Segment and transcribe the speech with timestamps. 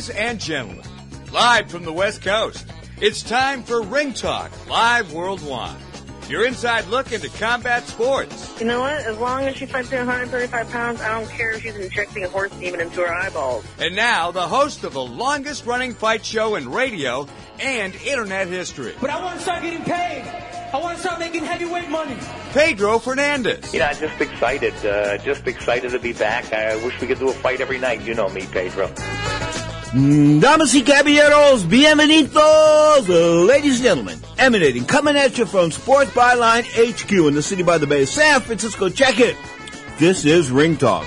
[0.00, 0.84] Ladies and gentlemen,
[1.30, 2.64] live from the West Coast,
[3.02, 5.76] it's time for Ring Talk Live Worldwide.
[6.26, 8.58] Your inside look into combat sports.
[8.58, 8.94] You know what?
[8.94, 12.30] As long as she fights at 135 pounds, I don't care if she's injecting a
[12.30, 13.62] horse demon into her eyeballs.
[13.78, 18.94] And now, the host of the longest running fight show in radio and internet history,
[19.02, 20.22] But I want to start getting paid.
[20.72, 22.16] I want to start making heavyweight money.
[22.52, 23.74] Pedro Fernandez.
[23.74, 26.54] You know, I'm just excited, uh, just excited to be back.
[26.54, 28.00] I wish we could do a fight every night.
[28.00, 28.90] You know me, Pedro.
[29.92, 36.62] Mm, damas y caballeros, bienvenidos, ladies and gentlemen, emanating, coming at you from Sports Byline
[36.62, 38.88] HQ in the city by the bay, San Francisco.
[38.88, 39.36] Check it.
[39.98, 41.04] This is Ring Talk.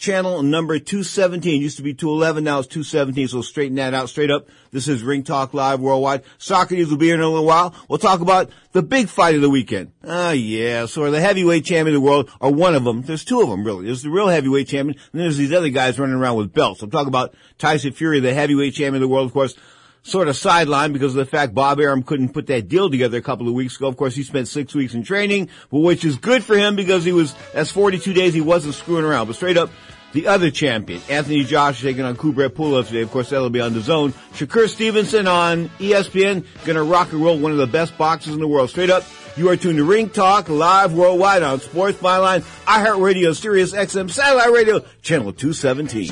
[0.03, 1.63] channel number 217.
[1.63, 4.49] Used to be 211, now it's 217, so straighten that out straight up.
[4.73, 6.25] This is Ring Talk Live Worldwide.
[6.39, 7.73] Socrates will be here in a little while.
[7.89, 9.93] We'll talk about the big fight of the weekend.
[10.05, 13.03] Ah, yeah, so the heavyweight champion of the world, or one of them.
[13.03, 13.87] There's two of them, really.
[13.87, 16.83] There's the real heavyweight champion, and there's these other guys running around with belts.
[16.83, 19.55] I'm talking about Tyson Fury, the heavyweight champion of the world, of course
[20.05, 23.23] sort of sidelined because of the fact Bob Arum couldn't put that deal together a
[23.23, 23.87] couple of weeks ago.
[23.87, 27.13] Of course, he spent six weeks in training, which is good for him because he
[27.13, 29.29] was, that's 42 days he wasn't screwing around.
[29.29, 29.71] But straight up,
[30.13, 33.01] the other champion, Anthony Joshua taking on Kubrat Pulev today.
[33.03, 34.13] Of course, that'll be on the zone.
[34.35, 38.49] Shakur Stevenson on ESPN, gonna rock and roll one of the best boxers in the
[38.49, 38.71] world.
[38.71, 39.05] Straight up,
[39.37, 44.53] you are tuned to Ring Talk live worldwide on Sports Byline, iHeartRadio, Sirius XM, Satellite
[44.53, 46.11] Radio, Channel 217.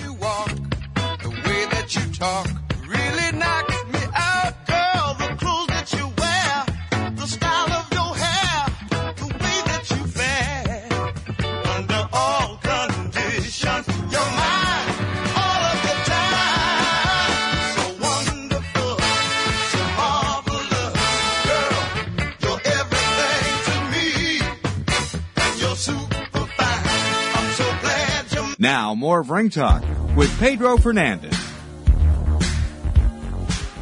[28.71, 29.83] Now, more of Ring Talk
[30.17, 31.37] with Pedro Fernandez.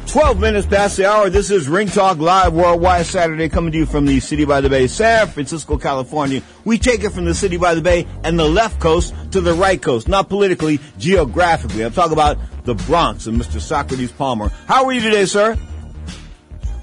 [0.07, 1.29] 12 minutes past the hour.
[1.29, 4.67] This is Ring Talk Live Worldwide Saturday coming to you from the City by the
[4.69, 6.41] Bay, San Francisco, California.
[6.65, 9.53] We take it from the City by the Bay and the left coast to the
[9.53, 11.83] right coast, not politically, geographically.
[11.85, 13.61] I'm talking about the Bronx and Mr.
[13.61, 14.49] Socrates Palmer.
[14.65, 15.55] How are you today, sir?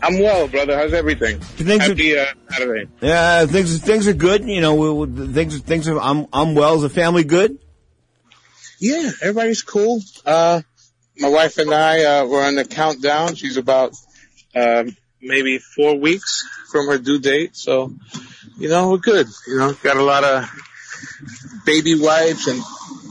[0.00, 0.76] I'm well, brother.
[0.78, 1.40] How's everything?
[1.40, 2.88] Things are- Happy uh, Saturday.
[3.00, 4.44] Yeah, things things are good.
[4.44, 5.98] You know, we, we, things things are.
[5.98, 6.76] I'm I'm well.
[6.76, 7.58] Is the family good?
[8.78, 10.02] Yeah, everybody's cool.
[10.24, 10.62] Uh,
[11.18, 13.34] my wife and I uh, were on the countdown.
[13.34, 13.94] She's about
[14.54, 17.92] um, maybe four weeks from her due date, so
[18.58, 19.26] you know we're good.
[19.46, 20.50] You know, got a lot of
[21.64, 22.62] baby wipes and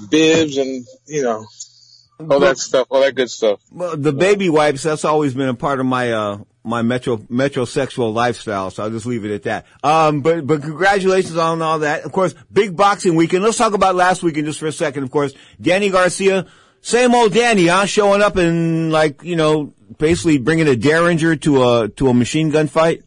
[0.09, 1.46] bibs and you know
[2.30, 3.59] all that stuff, all that good stuff.
[3.72, 4.84] Well, the baby wipes.
[4.84, 8.72] That's always been a part of my uh my metro metrosexual lifestyle.
[8.72, 9.66] So I'll just leave it at that.
[9.84, 12.03] Um, but but congratulations on all that.
[12.03, 13.44] Of course, big boxing weekend.
[13.44, 15.04] Let's talk about last weekend just for a second.
[15.04, 16.48] Of course, Danny Garcia,
[16.81, 17.86] same old Danny, huh?
[17.86, 22.50] Showing up and like you know basically bringing a derringer to a to a machine
[22.50, 23.04] gun fight.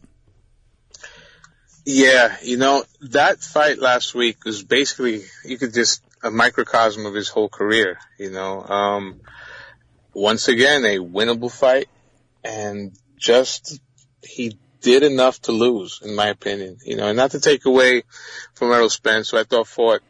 [1.91, 7.15] Yeah, you know, that fight last week was basically, you could just, a microcosm of
[7.15, 8.61] his whole career, you know.
[8.61, 9.21] Um,
[10.13, 11.87] once again, a winnable fight
[12.43, 13.79] and just,
[14.23, 18.03] he did enough to lose, in my opinion, you know, and not to take away
[18.55, 20.01] from Errol Spence, who I thought fought,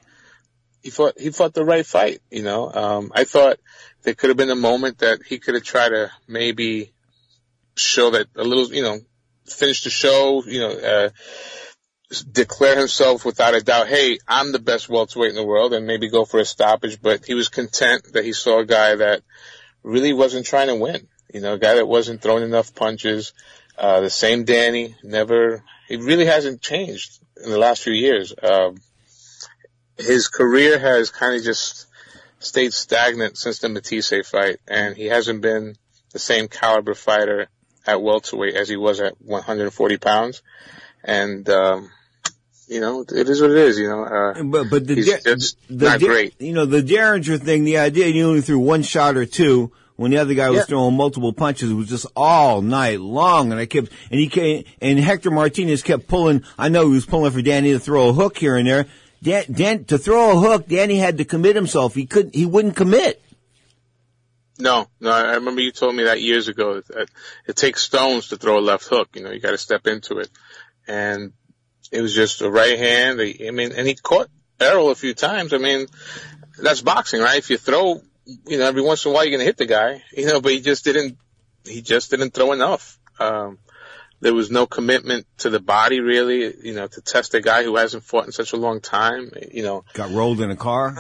[0.82, 2.72] he fought, he fought the right fight, you know.
[2.72, 3.60] Um, I thought
[4.04, 6.94] there could have been a moment that he could have tried to maybe
[7.76, 9.00] show that a little, you know,
[9.46, 11.10] finish the show, you know, uh,
[12.32, 16.10] declare himself without a doubt, hey, I'm the best welterweight in the world and maybe
[16.10, 19.22] go for a stoppage, but he was content that he saw a guy that
[19.84, 21.08] really wasn't trying to win.
[21.34, 23.34] You know, a guy that wasn't throwing enough punches.
[23.78, 28.34] Uh, the same Danny, never, he really hasn't changed in the last few years.
[28.42, 28.78] Um,
[29.98, 31.88] his career has kind of just
[32.40, 35.76] stayed stagnant since the Matthysse fight and he hasn't been
[36.12, 37.48] the same caliber fighter
[37.86, 40.42] at welterweight as he was at 140 pounds.
[41.04, 41.90] And, um,
[42.68, 43.80] you know, it is what it is.
[43.80, 46.40] You know, uh, But but the he's just the not great.
[46.40, 47.64] You know the Derringer thing.
[47.64, 50.64] The idea he only threw one shot or two when the other guy was Yeah.
[50.64, 51.70] throwing multiple punches.
[51.70, 55.84] It was just all night long, and I kept and he came and Hector Martinez
[55.84, 56.44] kept pulling.
[56.58, 58.86] I know he was pulling for Danny to throw a hook here and there.
[59.22, 61.96] Dan, Dan to throw a hook, Danny had to commit himself.
[61.96, 62.34] He couldn't.
[62.34, 63.22] He wouldn't commit.
[64.58, 66.82] No, no, I remember you told me that years ago.
[66.82, 67.10] That
[67.46, 69.10] it takes stones to throw a left hook.
[69.16, 70.30] You know, you got to step into it,
[70.88, 71.34] and
[71.92, 73.20] it was just a right hand.
[73.20, 74.30] I mean, and he caught
[74.62, 75.54] Errol a few times.
[75.54, 75.88] I mean,
[76.58, 77.38] that's boxing, right?
[77.38, 78.02] If you throw,
[78.48, 80.52] you know, every once in a while you're gonna hit the guy, you know, but
[80.52, 81.18] he just didn't.
[81.66, 82.98] He just didn't throw enough.
[83.20, 83.60] Um,
[84.22, 86.54] there was no commitment to the body, really.
[86.66, 89.32] You know, to test a guy who hasn't fought in such a long time.
[89.52, 90.96] You know, Got rolled in a car.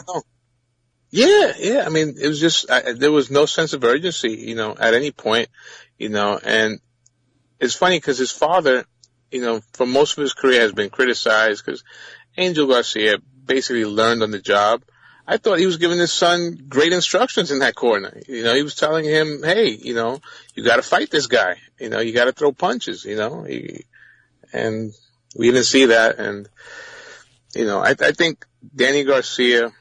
[1.12, 1.84] yeah, yeah.
[1.86, 4.94] I mean, it was just I, there was no sense of urgency, you know, at
[4.94, 5.50] any point,
[5.98, 6.40] you know.
[6.42, 6.80] And
[7.60, 8.86] it's funny because his father,
[9.32, 11.84] you know, for most of his career has been criticized because
[12.38, 14.84] Angel Garcia basically learned on the job.
[15.32, 18.20] I thought he was giving his son great instructions in that corner.
[18.28, 20.20] You know, he was telling him, "Hey, you know,
[20.56, 21.58] you got to fight this guy.
[21.80, 23.06] You know, you got to throw punches.
[23.06, 23.86] You know." He,
[24.52, 24.92] and
[25.38, 26.18] we didn't see that.
[26.18, 26.50] And
[27.54, 28.46] you know, I, I think
[28.76, 29.72] Danny Garcia,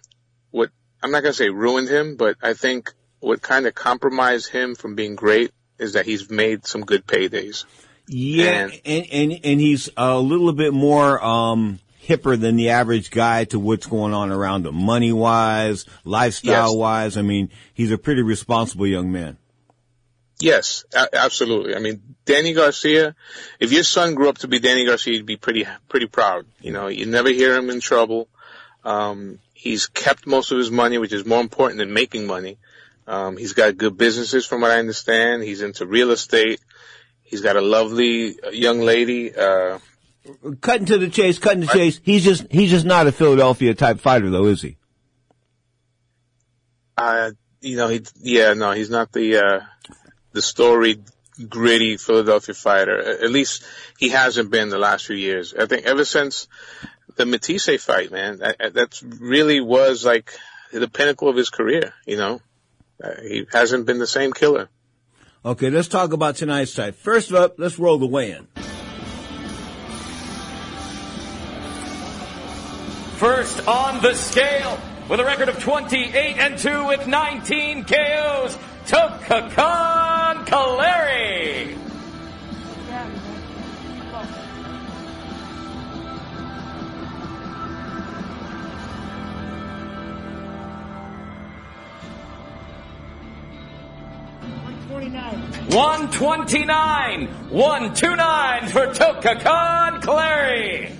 [0.50, 0.68] what
[1.02, 4.94] I'm not gonna say ruined him, but I think what kind of compromised him from
[4.94, 7.64] being great is that he's made some good paydays.
[8.06, 13.10] Yeah, And- and and and he's a little bit more um hipper than the average
[13.10, 16.76] guy to what's going on around him, money wise, lifestyle Yes.
[16.76, 17.16] wise.
[17.16, 19.37] I mean, he's a pretty responsible young man.
[20.40, 21.75] Yes, a- absolutely.
[21.75, 23.16] I mean, Danny Garcia,
[23.58, 26.46] if your son grew up to be Danny Garcia, you'd be pretty, pretty proud.
[26.60, 28.28] You know, you never hear him in trouble.
[28.84, 32.58] Um, he's kept most of his money, which is more important than making money.
[33.08, 35.43] Um, he's got good businesses from what I understand.
[35.43, 36.61] He's into real estate.
[37.22, 39.34] He's got a lovely uh, young lady.
[39.34, 39.78] Uh,
[40.60, 42.00] Cutting to the chase, cutting to the chase.
[42.02, 44.76] He's just he's just not a Philadelphia type fighter, though, is he?
[46.98, 47.30] uh,
[47.60, 49.60] you know, he, yeah, no, he's not the, uh,
[50.32, 51.04] the storied,
[51.48, 52.98] gritty Philadelphia fighter.
[52.98, 53.64] At least
[53.98, 55.54] he hasn't been the last few years.
[55.54, 56.48] I think ever since
[57.16, 60.32] the Matthysse fight, man, that, that's really was like
[60.72, 62.40] the pinnacle of his career, you know.
[63.02, 64.68] Uh, he hasn't been the same killer.
[65.44, 66.96] Okay, let's talk about tonight's fight.
[66.96, 68.48] First up, let's roll the weigh-in.
[73.18, 74.78] First on the scale
[75.08, 78.56] with a record of 28 and 2 with 19 KOs,
[78.86, 81.74] Tokakan Kaleri.
[95.74, 100.97] One twenty nine, one two nine for Tokakan Kaleri.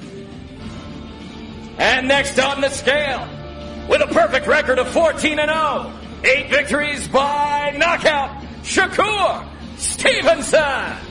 [1.78, 3.26] And next on the scale,
[3.88, 5.92] with a perfect record of 14 and 0,
[6.25, 8.30] eight victories by knockout,
[8.62, 9.46] Shakur
[9.76, 11.07] Stevenson.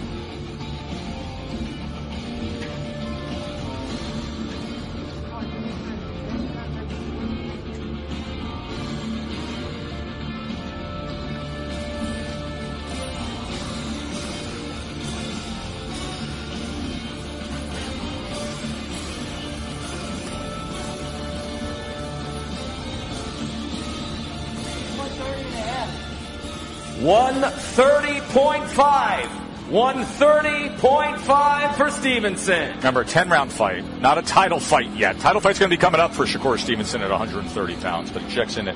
[29.77, 32.75] 130.5 for Stevenson.
[32.77, 35.19] Remember, 10 round fight, not a title fight yet.
[35.19, 38.33] Title fight's going to be coming up for Shakur Stevenson at 130 pounds, but he
[38.33, 38.75] checks in at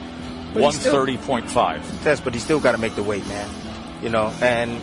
[0.53, 2.05] 130.5.
[2.05, 3.50] Yes, but he still got to make the weight, man.
[4.03, 4.79] You know, and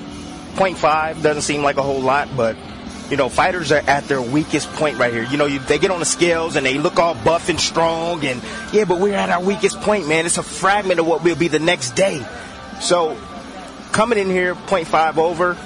[0.57, 2.57] 0.5 doesn't seem like a whole lot, but
[3.11, 5.23] you know, fighters are at their weakest point right here.
[5.23, 8.25] You know, you, they get on the scales and they look all buff and strong,
[8.25, 10.27] and yeah, but we're at our weakest point, man.
[10.27, 12.27] It's a fragment of what will be the next day.
[12.81, 13.17] So,
[13.93, 15.57] coming in here, 0.5 over,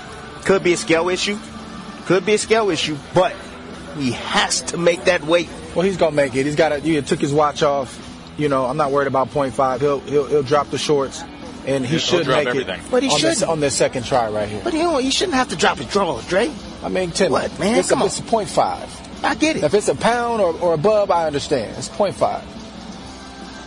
[0.44, 1.38] could be a scale issue,
[2.06, 3.34] could be a scale issue, but
[3.96, 5.49] he has to make that weight.
[5.75, 6.44] Well, he's gonna make it.
[6.46, 6.80] He's got to.
[6.80, 7.99] You took his watch off.
[8.38, 9.80] You know, I'm not worried about point five.
[9.80, 11.22] He'll he'll, he'll drop the shorts,
[11.66, 12.80] and he He'll should drop make everything.
[12.80, 12.90] it.
[12.90, 13.30] But he on should.
[13.30, 14.61] this, on this second try right here.
[14.64, 16.50] But you know, he shouldn't have to drop his drawers, Dre.
[16.82, 17.78] I mean, Tim, What, man?
[17.78, 18.06] It's, Come a, on.
[18.08, 18.90] it's a point five.
[19.25, 19.62] I get it.
[19.64, 21.76] If it's a pound or, or above, I understand.
[21.78, 22.42] It's point five.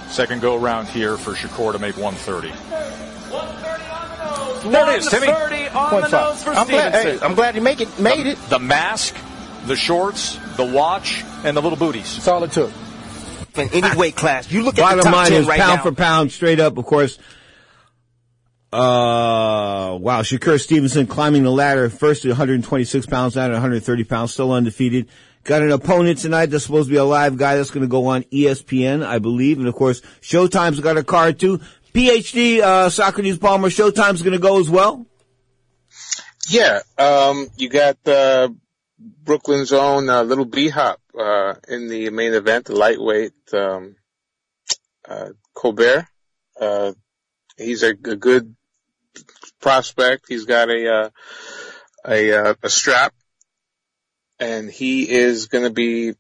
[0.10, 2.52] Second go around here for Shakur to make 130.
[4.72, 5.28] There it is, Timmy.
[5.28, 6.12] on the five.
[6.12, 7.20] nose for I'm glad, Stevenson.
[7.20, 8.38] hey, I'm glad he make it, made it.
[8.50, 9.16] The mask,
[9.66, 12.16] the shorts, the watch, and the little booties.
[12.16, 12.72] That's all it took.
[13.56, 15.78] In any weight class, you look at Bottom the top line 10 is right pound
[15.78, 15.84] now.
[15.84, 17.18] for pound, straight up, of course.
[18.74, 24.34] Uh, wow, Shakur Stevenson climbing the ladder, first at 126 pounds, now at 130 pounds,
[24.34, 25.08] still undefeated.
[25.46, 28.08] got an opponent tonight that's supposed to be a live guy that's going to go
[28.08, 29.60] on ESPN, I believe.
[29.60, 31.62] And of course, Showtime's got a card too.
[31.96, 35.06] PhD, uh, Socrates Palmer, Showtime's going to go as well.
[36.50, 38.50] Yeah, um, you got uh,
[39.00, 43.96] Brooklyn's own uh, little B Hop uh, in the main event, the lightweight um,
[45.08, 46.06] uh, Colbert.
[46.60, 46.92] Uh,
[47.58, 48.54] he's a, a good
[49.62, 50.26] prospect.
[50.28, 51.10] He's got a uh,
[52.06, 53.14] a, a strap,
[54.38, 56.14] and he is going to be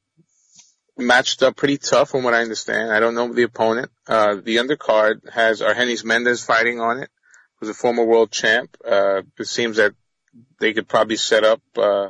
[0.97, 2.91] matched up pretty tough, from what I understand.
[2.91, 3.91] I don't know the opponent.
[4.07, 7.09] Uh, the undercard has Argenis Mendez fighting on it,
[7.59, 8.75] who's a former world champ.
[8.85, 9.93] Uh, it seems that
[10.59, 12.09] they could probably set up, uh,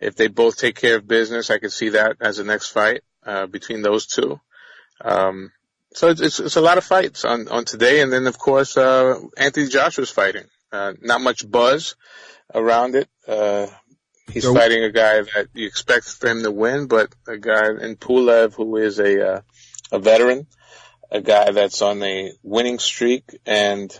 [0.00, 3.02] if they both take care of business, I could see that as the next fight,
[3.24, 4.40] uh, between those two.
[5.00, 5.52] Um,
[5.92, 8.00] so it's, it's, it's a lot of fights on, on today.
[8.00, 10.44] And then of course, uh, Anthony Joshua's fighting.
[10.72, 11.96] Uh, not much buzz
[12.54, 13.08] around it.
[13.26, 13.66] Uh,
[14.30, 17.96] he's So- fighting a guy that you expect him to win, but a guy in
[17.96, 19.40] Pulev who is a, uh,
[19.92, 20.46] a veteran,
[21.10, 23.96] a guy that's on a winning streak and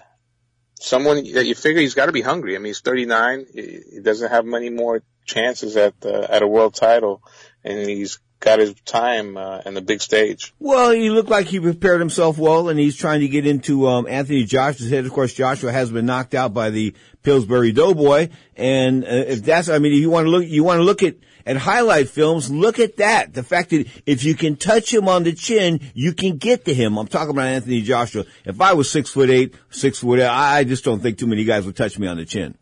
[0.81, 2.55] someone that you figure he's got to be hungry.
[2.55, 3.47] I mean, he's 39.
[3.55, 7.23] He, he doesn't have many more chances at, uh, at a world title
[7.65, 10.55] and he's got his time, uh, in the big stage.
[10.59, 14.07] Well, he looked like he prepared himself well, and he's trying to get into um,
[14.09, 15.07] Anthony Joshua's head.
[15.07, 19.69] Of course, Joshua has been knocked out by the Pillsbury Doughboy, and uh, if that's,
[19.69, 21.17] I mean, if you want to look, you want to look at
[21.47, 22.51] at highlight films.
[22.51, 23.33] Look at that.
[23.33, 26.75] The fact that if you can touch him on the chin, you can get to
[26.75, 26.99] him.
[26.99, 28.25] I'm talking about Anthony Joshua.
[28.45, 31.29] If I was six foot eight, six foot, eight, I I just don't think too
[31.29, 32.59] many guys would touch me on the chin.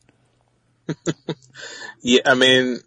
[2.07, 2.81] Yeah, I mean,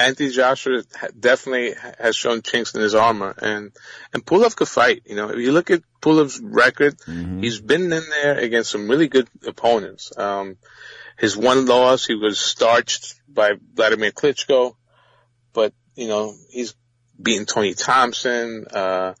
[0.00, 0.82] Anthony Joshua
[1.18, 3.72] definitely has shown chinks in his armor, and
[4.12, 5.02] and Pulev could fight.
[5.04, 6.96] You know, if you look at Pulev's record,
[7.40, 10.10] he's been in there against some really good opponents.
[10.16, 10.56] Um,
[11.18, 14.74] his one loss, he was starched by Vladimir Klitschko,
[15.52, 16.74] but you know he's
[17.22, 18.66] beaten Tony Thompson.
[18.72, 19.14] Uh,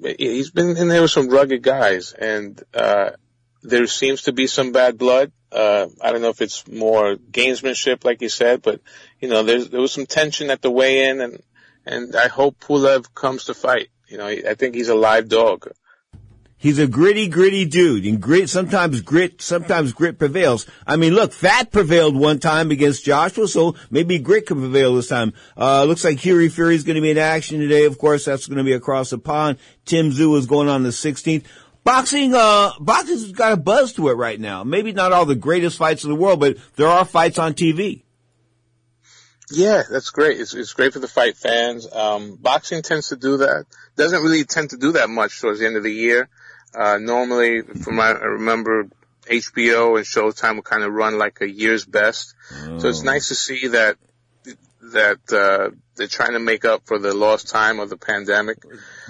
[0.00, 3.10] he's been in there with some rugged guys, and uh,
[3.62, 5.32] there seems to be some bad blood.
[5.50, 8.80] Uh, I don't know if it's more gamesmanship, like you said, but
[9.20, 11.42] you know, there's, there was some tension at the weigh-in, and
[11.86, 13.88] and I hope Pulev comes to fight.
[14.08, 15.68] You know, I think he's a live dog.
[16.60, 18.50] He's a gritty, gritty dude, and grit.
[18.50, 20.66] Sometimes grit, sometimes grit prevails.
[20.84, 25.06] I mean, look, fat prevailed one time against Joshua, so maybe grit can prevail this
[25.06, 25.34] time.
[25.56, 27.84] Uh, looks like Hughie Fury is going to be in action today.
[27.84, 29.58] Of course, that's going to be across the pond.
[29.84, 31.44] Tim Tszyu is going on the 16th.
[31.88, 34.62] Boxing, uh, boxing's got a buzz to it right now.
[34.62, 38.02] Maybe not all the greatest fights in the world, but there are fights on TV.
[39.50, 40.38] Yeah, that's great.
[40.38, 41.90] It's, it's great for the fight fans.
[41.90, 43.64] Um, boxing tends to do that.
[43.96, 46.28] Doesn't really tend to do that much towards the end of the year.
[46.74, 48.88] Uh, normally, from what I remember,
[49.22, 52.34] HBO and Showtime will kind of run like a year's best.
[52.80, 53.96] So it's nice to see that
[54.80, 58.58] that uh, they're trying to make up for the lost time of the pandemic.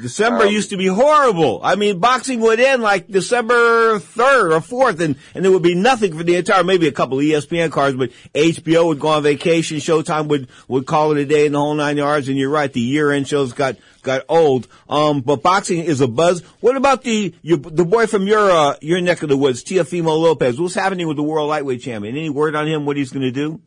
[0.01, 1.61] December Um, used to be horrible.
[1.63, 5.75] I mean, boxing would end like December 3rd or 4th and, and there would be
[5.75, 9.23] nothing for the entire, maybe a couple of ESPN cards, but HBO would go on
[9.23, 12.51] vacation, Showtime would, would call it a day in the whole nine yards, and you're
[12.51, 14.67] right, the year-end shows got, got old.
[14.89, 16.43] Um, but boxing is a buzz.
[16.61, 20.19] What about the, your, the boy from your, uh, your neck of the woods, Teofimo
[20.19, 20.59] Lopez?
[20.59, 22.17] What's happening with the world lightweight champion?
[22.17, 23.61] Any word on him, what he's gonna do?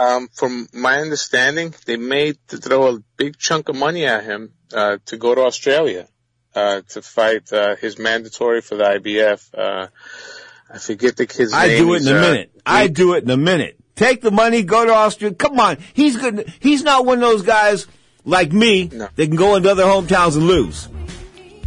[0.00, 4.54] Um, from my understanding, they made to throw a big chunk of money at him
[4.72, 6.08] uh, to go to Australia
[6.54, 9.50] uh, to fight uh, his mandatory for the IBF.
[9.52, 9.88] Uh,
[10.72, 11.86] I forget the kid's I name.
[11.86, 12.50] do it in a uh, minute.
[12.64, 13.76] I do it in a minute.
[13.94, 15.34] Take the money, go to Austria.
[15.34, 15.76] Come on.
[15.92, 16.50] He's good.
[16.60, 17.86] He's not one of those guys
[18.24, 20.88] like me that can go into other hometowns and lose.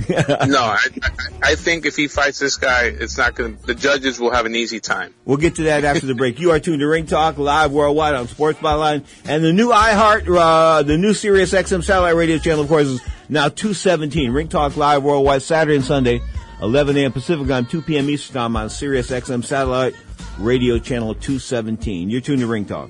[0.09, 0.15] No,
[0.61, 1.09] I, I,
[1.41, 4.45] I think if he fights this guy, it's not going to, the judges will have
[4.45, 5.13] an easy time.
[5.25, 6.39] We'll get to that after the break.
[6.39, 10.27] You are tuned to Ring Talk live worldwide on Sports Byline and the new iHeart,
[10.37, 14.31] uh, the new Sirius XM satellite radio channel, of course, is now 217.
[14.31, 16.21] Ring Talk live worldwide Saturday and Sunday,
[16.61, 17.11] 11 a.m.
[17.11, 18.09] Pacific time, 2 p.m.
[18.09, 19.95] Eastern time on Sirius XM satellite
[20.37, 22.09] radio channel 217.
[22.09, 22.89] You're tuned to Ring Talk.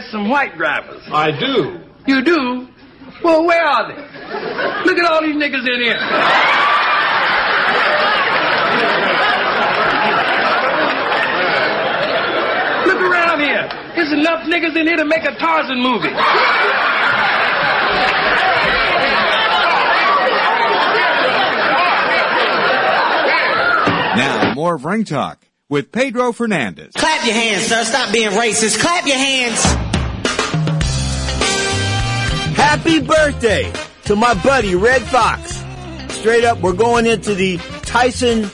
[0.00, 1.02] You arrest some white drivers?
[1.12, 1.80] I do.
[2.06, 2.68] You do?
[3.22, 4.00] Well, where are they?
[4.84, 6.00] Look at all these niggas in here.
[12.86, 13.68] Look around here.
[13.94, 16.10] There's enough niggas in here to make a Tarzan movie.
[24.16, 25.38] Now, more of Ring Talk
[25.68, 26.92] with Pedro Fernandez.
[26.94, 27.84] Clap your hands, sir.
[27.84, 28.80] Stop being racist.
[28.80, 29.89] Clap your hands.
[32.60, 33.72] Happy birthday
[34.04, 35.64] to my buddy Redd Foxx.
[36.14, 38.50] Straight up, we're going into the Tyson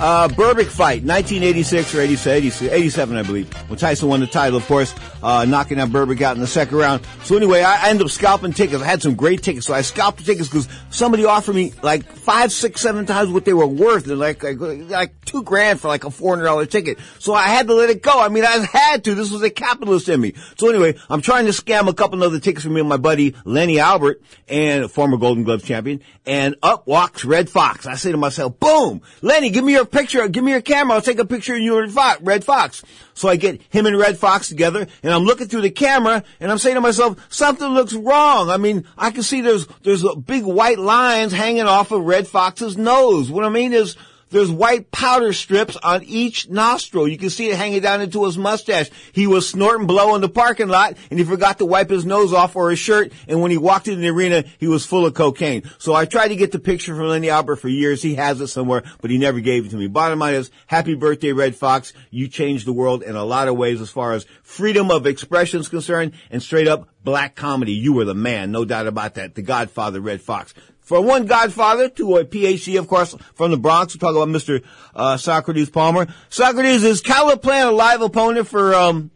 [0.00, 4.66] uh, Berbick fight, 1986 or 86, 87, I believe, when Tyson won the title, of
[4.66, 7.06] course, uh, knocking out Berbick out in the second round.
[7.24, 8.82] So anyway, I, I ended up scalping tickets.
[8.82, 12.10] I had some great tickets, so I scalped the tickets because somebody offered me like
[12.10, 15.88] five, six, seven times what they were worth, and like like, like two grand for
[15.88, 16.98] like a four hundred dollar ticket.
[17.18, 18.18] So I had to let it go.
[18.18, 19.14] I mean, I had to.
[19.14, 20.34] This was a capitalist in me.
[20.56, 23.34] So anyway, I'm trying to scam a couple other tickets for me and my buddy
[23.44, 26.02] Lenny Albert, and former Golden Glove champion.
[26.26, 27.86] And up walks Redd Foxx.
[27.86, 30.26] I say to myself, "Boom, Lenny, give me your picture.
[30.28, 30.94] Give me your camera.
[30.94, 32.82] I'll take a picture of you and Redd Foxx."
[33.14, 36.50] So I get him and Redd Foxx together, and I'm looking through the camera, and
[36.50, 38.48] I'm saying to myself, something looks wrong.
[38.48, 42.78] I mean, I can see there's there's big white lines hanging off of Redd Foxx's
[42.78, 43.30] nose.
[43.30, 43.96] What I mean is
[44.30, 47.06] there's white powder strips on each nostril.
[47.06, 48.90] You can see it hanging down into his mustache.
[49.12, 52.32] He was snorting blow in the parking lot and he forgot to wipe his nose
[52.32, 53.12] off or his shirt.
[53.28, 55.62] And when he walked into the arena, he was full of cocaine.
[55.78, 58.02] So I tried to get the picture from Lenny Albert for years.
[58.02, 59.88] He has it somewhere, but he never gave it to me.
[59.88, 61.92] Bottom line is, happy birthday, Redd Foxx.
[62.10, 65.60] You changed the world in a lot of ways as far as freedom of expression
[65.60, 67.72] is concerned and straight up black comedy.
[67.72, 68.52] You were the man.
[68.52, 69.34] No doubt about that.
[69.34, 70.54] The Godfather, Redd Foxx.
[70.90, 73.94] From one Godfather to a PhD, of course, from the Bronx.
[73.94, 74.64] We'll talk about Mr.
[74.92, 76.08] Uh, Socrates Palmer.
[76.30, 79.12] Socrates, is Caleb Plant a live opponent for, um,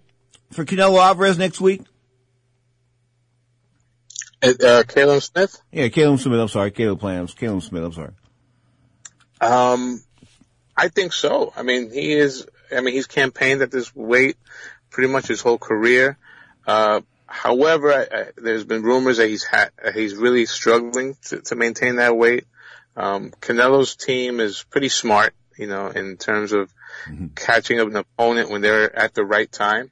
[0.52, 1.82] for Canelo Alvarez next week?
[4.40, 5.60] Uh, Caleb Smith?
[5.72, 6.38] Yeah, Caleb Smith.
[6.38, 6.70] I'm sorry.
[6.70, 7.34] Caleb Plant.
[7.36, 7.82] Caleb Smith.
[7.82, 8.12] I'm sorry.
[9.40, 10.00] Um,
[10.76, 11.52] I think so.
[11.56, 14.36] I mean, he is, I mean, he's campaigned at this weight
[14.90, 16.18] pretty much his whole career.
[16.68, 17.00] Uh,
[17.34, 21.96] however, I, I, there's been rumors that he's ha- he's really struggling to, to maintain
[21.96, 22.44] that weight.
[22.96, 26.72] Um, Canelo's team is pretty smart, you know, in terms of
[27.06, 27.28] mm-hmm.
[27.34, 29.90] catching up an opponent when they're at the right time.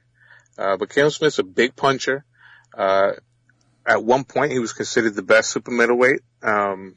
[0.57, 2.23] Uh, but Caleb Smith's a big puncher.
[2.75, 3.13] Uh,
[3.85, 6.21] at one point he was considered the best super middleweight.
[6.41, 6.95] Um,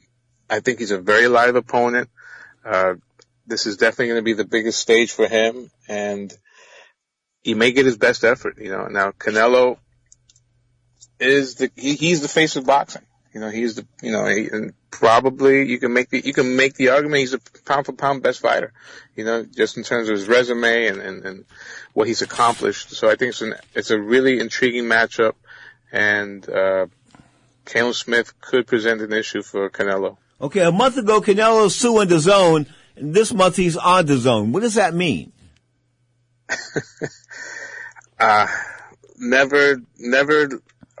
[0.49, 2.09] I think he's a very live opponent.
[2.63, 2.95] Uh,
[3.45, 6.33] this is definitely going to be the biggest stage for him and
[7.43, 8.87] he may get his best effort, you know.
[8.87, 9.77] Now Canelo
[11.19, 13.03] is the he, he's the face of boxing.
[13.33, 16.55] You know, he's the you know, he, and probably you can make the you can
[16.55, 18.73] make the argument he's a pound for pound best fighter.
[19.15, 21.45] You know, just in terms of his resume and and, and
[21.93, 22.91] what he's accomplished.
[22.91, 25.33] So I think it's an it's a really intriguing matchup,
[25.91, 26.87] and uh,
[27.65, 30.17] Caleb Smith could present an issue for Canelo.
[30.39, 34.51] Okay, a month ago Canelo suing the zone, and this month he's on the zone.
[34.51, 35.31] What does that mean?
[38.19, 38.47] uh,
[39.17, 40.49] never, never,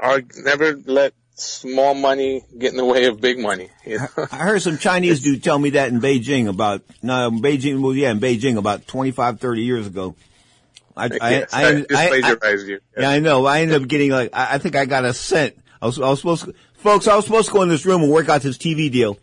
[0.01, 3.69] uh, never let small money get in the way of big money.
[3.85, 4.07] You know?
[4.31, 8.11] I heard some Chinese dude tell me that in Beijing about, no, Beijing, well, yeah,
[8.11, 10.15] in Beijing about 25, 30 years ago.
[10.95, 12.79] I, yes, I, I, I, I, you.
[12.97, 13.45] Yeah, I know.
[13.45, 15.55] I ended up getting like, I, think I got a cent.
[15.79, 18.01] I was, I was supposed to, folks, I was supposed to go in this room
[18.01, 19.19] and work out this TV deal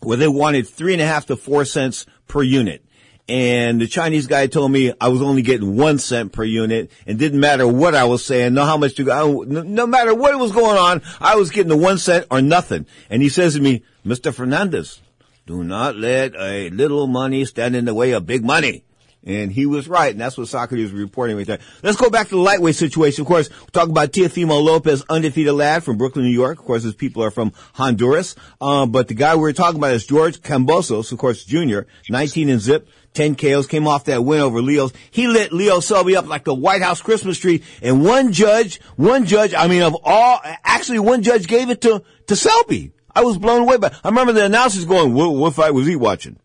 [0.00, 2.84] where they wanted three and a half to four cents per unit
[3.28, 7.18] and the Chinese guy told me I was only getting one cent per unit and
[7.18, 10.52] didn't matter what I was saying, no how much to go, no matter what was
[10.52, 12.86] going on, I was getting the one cent or nothing.
[13.08, 14.34] And he says to me, Mr.
[14.34, 15.00] Fernandez,
[15.46, 18.84] do not let a little money stand in the way of big money.
[19.24, 21.60] And he was right, and that's what Socrates was reporting right there.
[21.84, 23.22] Let's go back to the lightweight situation.
[23.22, 26.58] Of course, we're talking about Teofimo Lopez, undefeated lad from Brooklyn, New York.
[26.58, 28.34] Of course, his people are from Honduras.
[28.60, 32.48] Um, but the guy we are talking about is George Kambosos, of course, Jr., 19
[32.48, 32.88] and zip.
[33.14, 34.92] 10 KOs, came off that win over Leo's.
[35.10, 37.62] He lit Leo Selby up like the White House Christmas tree.
[37.82, 42.02] And one judge, one judge, I mean, of all, actually one judge gave it to,
[42.28, 42.92] to Selby.
[43.14, 45.96] I was blown away by, I remember the announcers going, what, what fight was he
[45.96, 46.38] watching?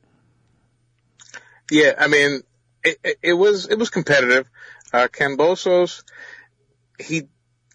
[1.72, 2.42] Yeah, I mean,
[2.84, 4.50] it, it, it was, it was competitive.
[4.92, 6.04] Uh, Kambosos,
[7.00, 7.24] he,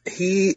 [0.06, 0.56] he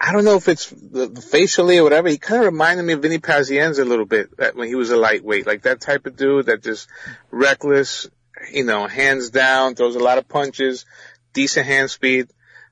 [0.00, 2.08] I don't know if it's the, facially or whatever.
[2.08, 4.96] He kind of reminded me of Vinny Pazienza a little bit when he was a
[4.96, 6.88] lightweight, like that type of dude that just
[7.30, 8.08] reckless,
[8.52, 10.84] you know, hands down, throws a lot of punches,
[11.32, 12.28] decent hand speed,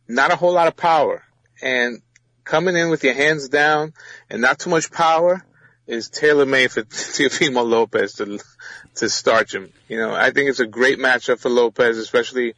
[0.09, 1.23] not a whole lot of power.
[1.63, 2.03] And
[2.45, 3.95] coming in with your hands down
[4.29, 5.45] and not too much power
[5.87, 8.41] is tailor made for Teofimo Lopez to
[8.97, 9.73] to starch him.
[9.89, 12.55] You know, I think it's a great matchup for Lopez, especially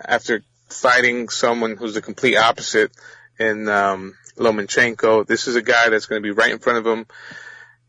[0.00, 2.90] after fighting someone who's the complete opposite
[3.38, 5.26] in um, Lomachenko.
[5.26, 7.06] This is a guy that's going to be right in front of him.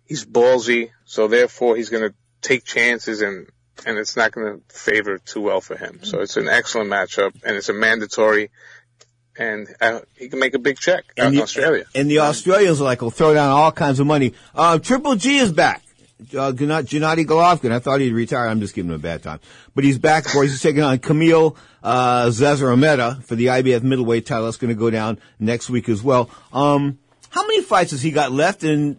[0.05, 3.47] He's ballsy, so therefore he's going to take chances and
[3.85, 5.99] and it's not going to favor too well for him.
[6.03, 8.49] So it's an excellent matchup, and it's a mandatory,
[9.37, 11.85] and uh, he can make a big check out in Australia.
[11.93, 14.33] And the Australians are like will throw down all kinds of money.
[14.53, 15.81] Uh, Triple G is back.
[16.17, 17.71] Uh, Gennady Golovkin.
[17.71, 18.47] I thought he'd retire.
[18.47, 19.39] I'm just giving him a bad time.
[19.73, 24.45] But he's back for, he's taking on Kamil, uh, Szeremeta for the IBF middleweight title.
[24.45, 26.29] That's going to go down next week as well.
[26.53, 26.99] Um,
[27.29, 28.97] how many fights has he got left and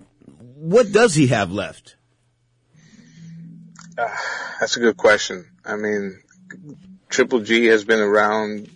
[0.57, 1.97] what does he have left?
[3.97, 4.09] Uh,
[4.61, 5.47] that's a good question.
[5.65, 6.21] I mean,
[7.09, 8.69] Triple G has been around.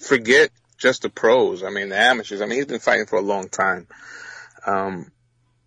[0.00, 1.62] Forget just the pros.
[1.62, 2.42] I mean, the amateurs.
[2.42, 3.86] I mean, he's been fighting for a long time.
[4.66, 5.10] Um,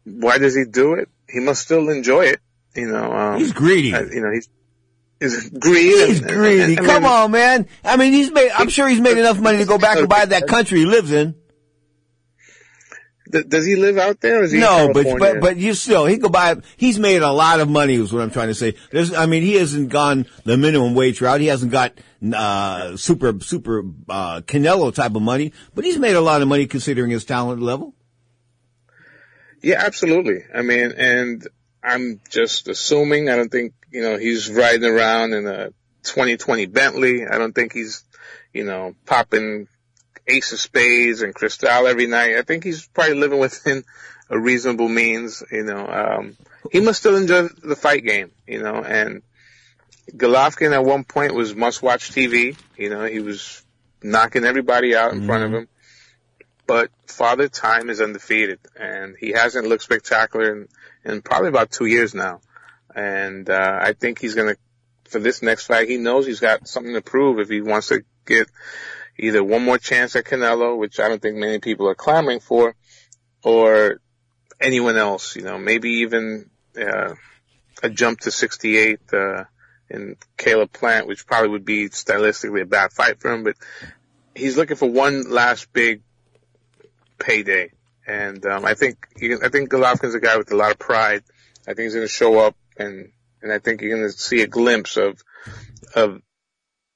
[0.03, 1.09] why does he do it?
[1.31, 2.39] He must still enjoy it.
[2.75, 3.93] You know, um, He's greedy.
[3.93, 4.47] uh, you know, he's,
[5.19, 6.07] he's greedy.
[6.07, 6.61] He's and- greedy.
[6.75, 7.67] and- I Come mean, on, man.
[7.83, 10.25] I mean, he's made, I'm sure he's made enough money to go back and buy
[10.25, 11.35] that country he lives in.
[13.31, 14.43] th- Does he live out there?
[14.43, 17.59] Is he No, but, but, but you still, he could buy, he's made a lot
[17.59, 18.75] of money is what I'm trying to say.
[18.91, 21.41] There's, I mean, he hasn't gone the minimum wage route.
[21.41, 21.93] He hasn't got,
[22.33, 26.65] uh, super, super, uh, Canelo type of money, but he's made a lot of money
[26.67, 27.93] considering his talent level.
[29.61, 30.43] Yeah, absolutely.
[30.53, 31.47] I mean, and
[31.83, 33.29] I'm just assuming.
[33.29, 35.69] I don't think you know he's riding around in a
[36.03, 37.27] 2020 Bentley.
[37.27, 38.03] I don't think he's,
[38.53, 39.67] you know, popping
[40.27, 42.35] Ace of Spades and Cristal every night.
[42.35, 43.83] I think he's probably living within
[44.29, 45.43] a reasonable means.
[45.51, 46.37] You know, um,
[46.71, 48.31] he must still enjoy the fight game.
[48.47, 49.23] You know, and
[50.11, 52.57] Golovkin at one point was must-watch TV.
[52.77, 53.63] You know, he was
[54.01, 55.67] knocking everybody out in front of him
[56.69, 60.67] but Father Time is undefeated, and he hasn't looked spectacular in,
[61.03, 62.41] in probably about two years now.
[62.93, 64.55] And uh, I think he's gonna,
[65.05, 68.03] for this next fight, he knows he's got something to prove if he wants to
[68.23, 68.51] get
[69.17, 72.75] either one more chance at Canelo, which I don't think many people are clamoring for,
[73.43, 73.99] or
[74.61, 75.35] anyone else.
[75.35, 77.15] You know, maybe even uh,
[77.81, 79.45] a jump to 68 uh,
[79.89, 83.55] in Caleb Plant, which probably would be stylistically a bad fight for him, but
[84.35, 86.03] he's looking for one last big
[87.19, 87.71] payday.
[88.07, 91.23] And um, I think he, I think Golovkin's a guy with a lot of pride.
[91.67, 94.41] I think he's going to show up, and and I think you're going to see
[94.41, 95.21] a glimpse of
[95.93, 96.21] of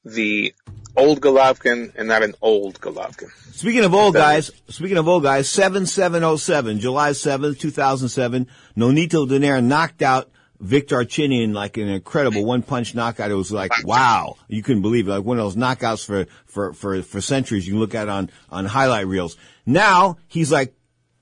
[0.04, 0.54] the
[0.96, 3.30] old Golovkin and not an old Golovkin.
[3.54, 10.02] Speaking of old guys, speaking of old guys, 7707, July 7th, 2007, Nonito Donaire knocked
[10.02, 10.32] out
[10.64, 13.30] Vic Darchinyan like an incredible one punch knockout.
[13.30, 14.38] It was like, wow.
[14.48, 15.12] You couldn't believe it.
[15.12, 18.30] Like one of those knockouts for, for, for, for centuries you can look at on,
[18.50, 19.36] on highlight reels.
[19.66, 20.74] Now he's like,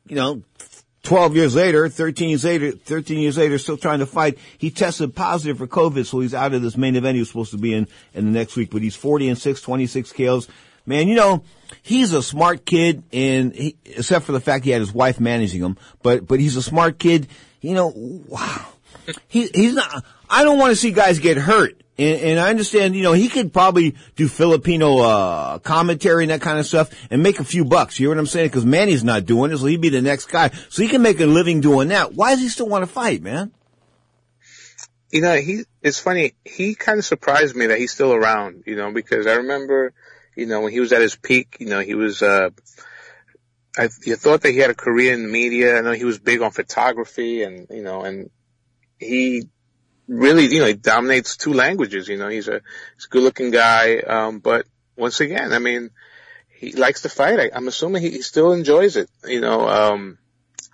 [0.07, 0.43] you know,
[1.03, 4.37] 12 years later, 13 years later, 13 years later, still trying to fight.
[4.59, 7.51] He tested positive for COVID, so he's out of this main event he was supposed
[7.51, 10.47] to be in, in the next week, but he's 40 and 6, 26 KOs.
[10.85, 11.43] Man, you know,
[11.81, 15.61] he's a smart kid and he, except for the fact he had his wife managing
[15.61, 17.27] him, but, but he's a smart kid.
[17.61, 18.67] You know, wow.
[19.27, 21.81] He, he's not, I don't want to see guys get hurt.
[21.97, 26.41] And, and I understand, you know, he could probably do Filipino, uh, commentary and that
[26.41, 27.99] kind of stuff and make a few bucks.
[27.99, 28.49] You know what I'm saying?
[28.49, 30.49] Cause Manny's not doing it, so he'd be the next guy.
[30.69, 32.13] So he can make a living doing that.
[32.13, 33.51] Why does he still want to fight, man?
[35.11, 36.33] You know, he it's funny.
[36.45, 38.63] He kind of surprised me that he's still around.
[38.65, 39.93] You know, because I remember,
[40.35, 42.21] you know, when he was at his peak, you know, he was.
[42.21, 42.49] uh
[43.77, 45.77] I you thought that he had a career in the media.
[45.77, 48.29] I know he was big on photography, and you know, and
[49.01, 49.49] he
[50.07, 52.07] really, you know, he dominates two languages.
[52.07, 52.61] You know, he's a
[52.95, 53.97] he's a good looking guy.
[53.97, 55.89] Um, but once again, I mean,
[56.49, 57.39] he likes to fight.
[57.39, 59.09] I, I'm assuming he, he still enjoys it.
[59.25, 60.17] You know, um,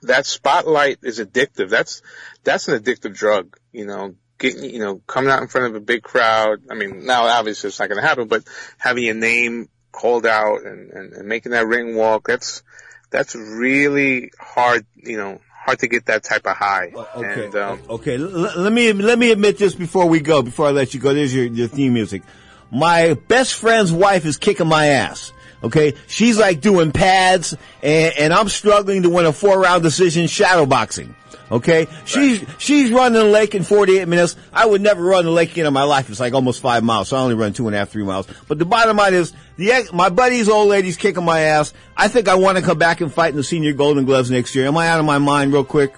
[0.04, 1.70] that spotlight is addictive.
[1.70, 2.02] That's
[2.44, 3.58] that's an addictive drug.
[3.72, 6.64] You know, getting you know coming out in front of a big crowd.
[6.70, 8.44] I mean, now obviously it's not going to happen, but
[8.78, 12.28] having your name called out and, and, and making that ring walk.
[12.28, 12.64] That's
[13.10, 14.86] that's really hard.
[14.96, 16.94] You know, hard to get that type of high.
[16.96, 17.46] Okay.
[17.46, 18.16] And, um, okay.
[18.16, 20.42] L- let me let me admit this before we go.
[20.42, 22.24] Before I let you go, there's your, your theme music.
[22.72, 25.34] My best friend's wife is kicking my ass.
[25.64, 30.28] Okay, she's like doing pads, and, and I'm struggling to win a four round decision
[30.28, 31.16] shadow boxing.
[31.50, 34.36] Okay, she's she's running the lake in 48 minutes.
[34.52, 36.10] I would never run the lake again in my life.
[36.10, 38.28] It's like almost five miles, so I only run two and a half, three miles.
[38.50, 41.74] But the bottom line is, the my buddy's old lady's kicking my ass.
[41.96, 44.56] I think I want to come back and fight in the senior Golden Gloves next
[44.56, 44.68] year.
[44.68, 45.94] Am I out of my mind, real quick?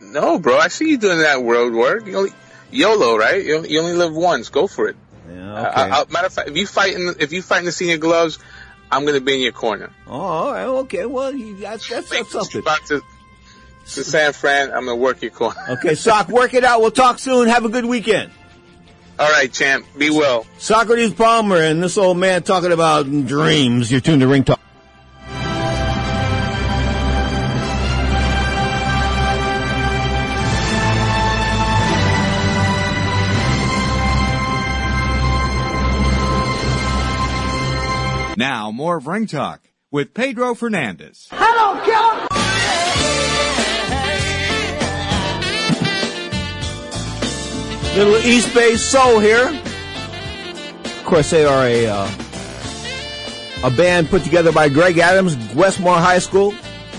[0.00, 2.06] no, bro, I see you doing that road work.
[2.06, 2.30] You only,
[2.70, 3.44] YOLO, right?
[3.44, 4.48] You only, you only live once.
[4.48, 4.96] Go for it.
[5.30, 7.64] Yeah, Uh, I, I, matter of fact, if you fight in if you fight in
[7.64, 8.38] the senior gloves,
[8.90, 9.90] I'm going to be in your corner.
[10.06, 11.06] Oh, all right, okay.
[11.06, 12.62] Well, you, that's that's, that's something.
[13.82, 15.60] Back to, to San Fran, I'm going to work your corner.
[15.70, 16.80] Okay, Sock, work it out.
[16.80, 17.48] We'll talk soon.
[17.48, 18.30] Have a good weekend.
[19.18, 19.84] All right, champ.
[19.96, 20.46] Be well.
[20.58, 23.90] Socrates Palmer and this old man talking about dreams.
[23.90, 24.60] You're tuned to Ring Talk.
[38.34, 41.28] Now, more of Ring Talk with Pedro Fernandez.
[41.30, 42.11] Hello, killer!
[47.94, 49.48] Little East Bay Soul here.
[50.84, 52.10] Of course, they are a uh,
[53.64, 56.54] a band put together by Greg Adams, Westmore High School.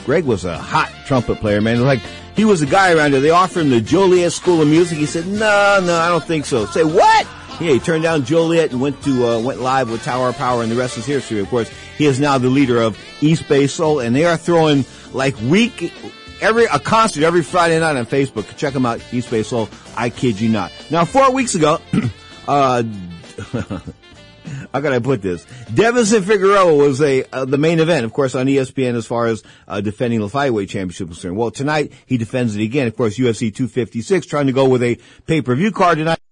[0.06, 1.82] Greg was a hot trumpet player, man.
[1.82, 2.00] Like
[2.36, 3.22] he was a guy around here.
[3.22, 5.00] They offered him the Joliet School of Music.
[5.00, 7.28] He said, "No, no, I don't think so." Say what?
[7.60, 10.62] Yeah, he turned down Joliet and went to uh, went live with Tower of Power,
[10.62, 11.40] and the rest is history.
[11.40, 14.86] Of course, he is now the leader of East Bay Soul, and they are throwing
[15.12, 15.92] like week
[16.42, 18.56] every a concert every Friday night on Facebook.
[18.58, 19.70] Check them out, East Bay Soul.
[19.96, 20.72] I kid you not.
[20.90, 21.80] Now, four weeks ago,
[22.48, 22.84] uh,
[24.74, 25.46] how can I put this?
[25.72, 29.44] Deiveson Figueroa was a uh, the main event, of course, on ESPN as far as
[29.68, 31.38] uh, defending the flyweight championship concerned.
[31.38, 32.88] Well, tonight he defends it again.
[32.88, 36.23] Of course, UFC 256, trying to go with a pay per view card tonight.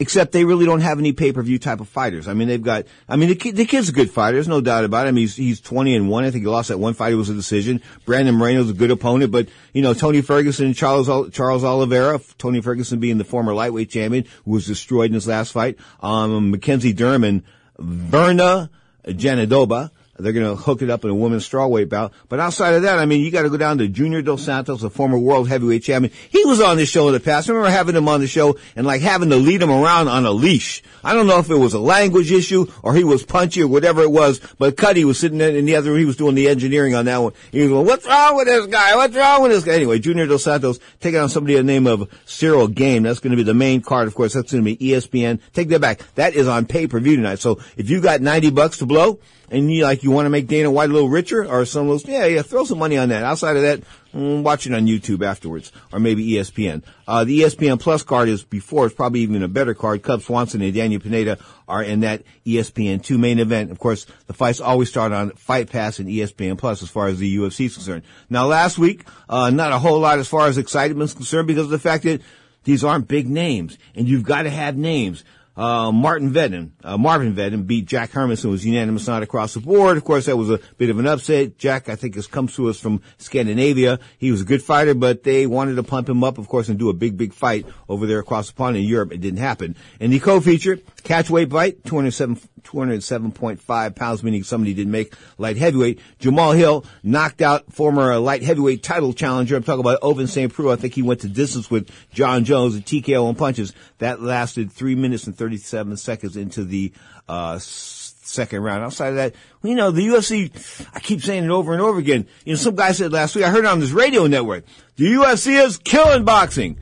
[0.00, 2.28] Except they really don't have any pay-per-view type of fighters.
[2.28, 4.36] I mean, they've got, I mean, the, the kid's a good fighter.
[4.36, 5.08] There's no doubt about it.
[5.08, 6.24] I mean, he's, he's 20 and 1.
[6.24, 7.12] I think he lost that one fight.
[7.12, 7.82] It was a decision.
[8.04, 12.60] Brandon Moreno's a good opponent, but, you know, Tony Ferguson and Charles, Charles Oliveira, Tony
[12.60, 15.78] Ferguson being the former lightweight champion who was destroyed in his last fight.
[16.00, 17.42] Um, Mackenzie Dern and
[17.80, 18.68] Virna
[19.04, 19.90] Jandiroba.
[20.18, 22.12] They're going to hook it up in a women's strawweight bout.
[22.28, 24.82] But outside of that, I mean, you got to go down to Junior Dos Santos,
[24.82, 26.12] a former world heavyweight champion.
[26.28, 27.48] He was on this show in the past.
[27.48, 30.26] I remember having him on the show and like having to lead him around on
[30.26, 30.82] a leash.
[31.04, 34.02] I don't know if it was a language issue or he was punchy or whatever
[34.02, 36.00] it was, but Cuddy was sitting in the other room.
[36.00, 37.32] He was doing the engineering on that one.
[37.52, 38.96] He was going, what's wrong with this guy?
[38.96, 39.74] What's wrong with this guy?
[39.74, 43.04] Anyway, Junior Dos Santos taking on somebody by the name of Ciryl Gane.
[43.04, 44.08] That's going to be the main card.
[44.08, 45.40] Of course, that's going to be ESPN.
[45.52, 46.02] Take that back.
[46.16, 47.38] That is on pay-per-view tonight.
[47.38, 50.46] So if you got 90 bucks to blow, and you like you want to make
[50.46, 53.08] Dana White a little richer or some of those, yeah, yeah, throw some money on
[53.08, 53.24] that.
[53.24, 53.80] Outside of that,
[54.14, 56.82] mm, watch it on YouTube afterwards or maybe ESPN.
[57.06, 60.02] Uh, the ESPN Plus card is before, it's probably even a better card.
[60.02, 63.70] Cub Swanson and Daniel Pineda are in that ESPN 2 main event.
[63.70, 67.18] Of course, the fights always start on Fight Pass and ESPN Plus as far as
[67.18, 68.02] the UFC is concerned.
[68.30, 71.64] Now last week, uh, not a whole lot as far as excitement is concerned because
[71.64, 72.22] of the fact that
[72.64, 75.24] these aren't big names and you've got to have names.
[75.58, 78.48] Uh, Martin Vedden, uh, Marvin Vedden beat Jack Hermansson.
[78.48, 79.96] was unanimous not across the board.
[79.96, 81.58] Of course, that was a bit of an upset.
[81.58, 83.98] Jack, I think, has come to us from Scandinavia.
[84.18, 86.78] He was a good fighter, but they wanted to pump him up, of course, and
[86.78, 89.12] do a big, big fight over there across the pond in Europe.
[89.12, 89.74] It didn't happen.
[89.98, 96.00] And the co-feature, catch weight fight, 207, 207.5 pounds, meaning somebody didn't make light heavyweight.
[96.18, 99.56] Jamal Hill knocked out former light heavyweight title challenger.
[99.56, 100.52] I'm talking about Ovince St.
[100.52, 100.70] Preux.
[100.70, 103.72] I think he went to distance with Jon Jones and TKO and punches.
[103.98, 106.92] That lasted three minutes and 37 seconds into the,
[107.26, 108.84] uh, second round.
[108.84, 110.52] Outside of that, you know, the UFC,
[110.94, 112.26] I keep saying it over and over again.
[112.44, 114.64] You know, some guy said last week, I heard it on this radio network,
[114.96, 116.78] the UFC is killing boxing.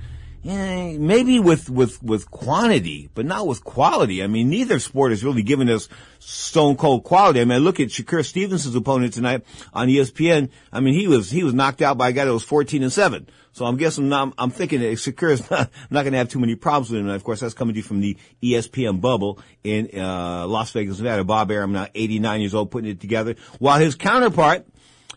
[0.46, 4.22] Yeah, maybe with, with, with quantity, but not with quality.
[4.22, 5.88] I mean, neither sport has really given us
[6.20, 7.40] stone cold quality.
[7.40, 10.50] I mean, look at Shakur Stevenson's opponent tonight on ESPN.
[10.72, 12.92] I mean, he was, he was knocked out by a guy that was 14 and
[12.92, 13.28] 7.
[13.54, 16.38] So I'm guessing, I'm, I'm thinking that Shakur is not, not going to have too
[16.38, 17.06] many problems with him.
[17.06, 21.00] And of course, that's coming to you from the ESPN bubble in, uh, Las Vegas,
[21.00, 21.24] Nevada.
[21.24, 23.34] Bob Arum, now 89 years old, putting it together.
[23.58, 24.64] While his counterpart,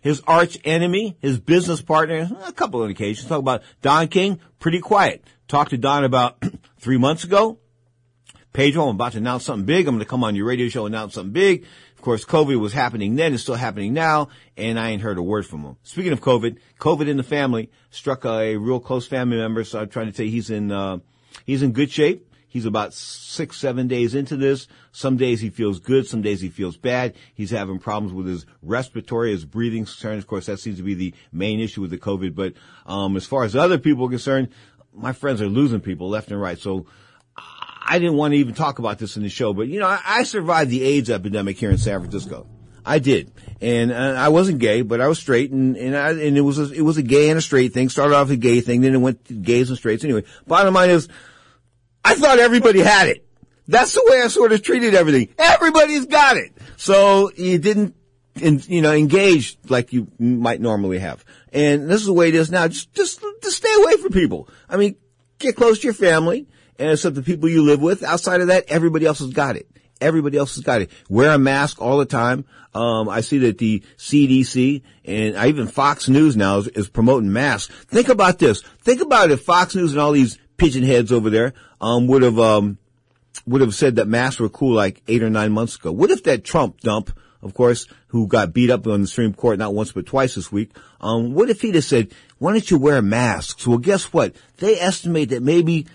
[0.01, 3.27] his arch enemy, his business partner, a couple of occasions.
[3.27, 5.23] Talk about Don King, pretty quiet.
[5.47, 6.43] Talked to Don about
[6.79, 7.59] three months ago.
[8.53, 9.87] Pedro, I'm about to announce something big.
[9.87, 11.65] I'm going to come on your radio show and announce something big.
[11.95, 13.33] Of course, COVID was happening then.
[13.33, 14.29] It's still happening now.
[14.57, 15.77] And I ain't heard a word from him.
[15.83, 19.63] Speaking of COVID, COVID in the family struck a real close family member.
[19.63, 20.99] So I'm trying to say he's in, uh,
[21.45, 22.28] he's in good shape.
[22.49, 24.67] He's about six, seven days into this.
[24.91, 26.05] Some days he feels good.
[26.05, 27.15] Some days he feels bad.
[27.33, 30.23] He's having problems with his respiratory, his breathing concerns.
[30.23, 32.35] Of course, that seems to be the main issue with the COVID.
[32.35, 32.53] But,
[32.85, 34.49] um, as far as other people are concerned,
[34.93, 36.59] my friends are losing people left and right.
[36.59, 36.87] So
[37.37, 39.99] I didn't want to even talk about this in the show, but you know, I,
[40.05, 42.47] I survived the AIDS epidemic here in San Francisco.
[42.85, 43.31] I did,
[43.61, 46.71] and I wasn't gay, but I was straight, and and, I, and it was a,
[46.71, 47.89] it was a gay and a straight thing.
[47.89, 50.03] Started off a gay thing, then it went to gays and straights.
[50.03, 51.07] Anyway, bottom line is,
[52.03, 53.25] I thought everybody had it.
[53.67, 55.29] That's the way I sort of treated everything.
[55.37, 57.95] Everybody's got it, so you didn't,
[58.35, 61.23] you know, engage like you might normally have.
[61.53, 62.67] And this is the way it is now.
[62.67, 64.49] Just just just stay away from people.
[64.67, 64.95] I mean,
[65.37, 66.47] get close to your family
[66.79, 68.01] and so the people you live with.
[68.03, 69.67] Outside of that, everybody else has got it.
[70.01, 70.91] Everybody else has got it.
[71.09, 72.45] Wear a mask all the time.
[72.73, 77.73] Um, I see that the CDC and even Fox News now is, is promoting masks.
[77.85, 78.61] Think about this.
[78.81, 82.37] Think about if Fox News and all these pigeon heads over there um, would have
[82.37, 82.77] um,
[83.45, 85.91] would have said that masks were cool like eight or nine months ago.
[85.91, 89.57] What if that Trump dump, of course, who got beat up on the Supreme Court
[89.57, 92.77] not once but twice this week, um, what if he'd have said, "Why don't you
[92.77, 94.35] wear masks?" Well, guess what?
[94.57, 95.87] They estimate that maybe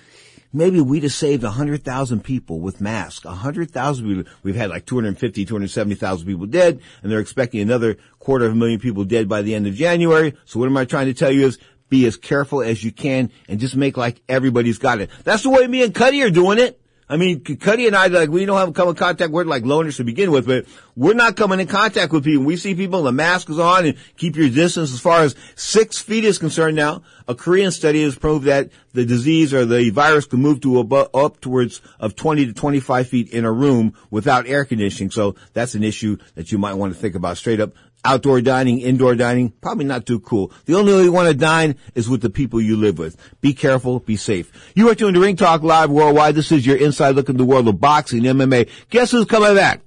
[0.55, 3.25] maybe we'd have saved 100,000 people with masks.
[3.25, 4.33] 100,000 people.
[4.43, 8.79] We've had like 250, 270,000 people dead, and they're expecting another quarter of a million
[8.79, 10.35] people dead by the end of January.
[10.45, 13.31] So what am I trying to tell you is be as careful as you can
[13.49, 15.11] and just make like everybody's got it.
[15.25, 16.81] That's the way me and Cuddy are doing it.
[17.07, 19.99] I mean, Cuddy and I, like, we don't have come in contact with like loners
[19.99, 20.65] to begin with, but
[20.97, 22.45] we're not coming in contact with people.
[22.45, 25.99] We see people, the mask is on and keep your distance as far as six
[25.99, 27.03] feet is concerned now.
[27.29, 31.11] A Korean study has proved that the disease or the virus can move to above,
[31.13, 35.11] upwards of 20 to 25 feet in a room without air conditioning.
[35.11, 37.73] So that's an issue that you might want to think about straight up.
[38.05, 40.53] Outdoor dining, indoor dining, probably not too cool.
[40.67, 43.17] The only way you want to dine is with the people you live with.
[43.41, 44.53] Be careful, be safe.
[44.75, 46.35] You are tuned to Ring Talk Live Worldwide.
[46.35, 48.69] This is your inside look into the world of boxing, MMA.
[48.91, 49.81] Guess who's coming back?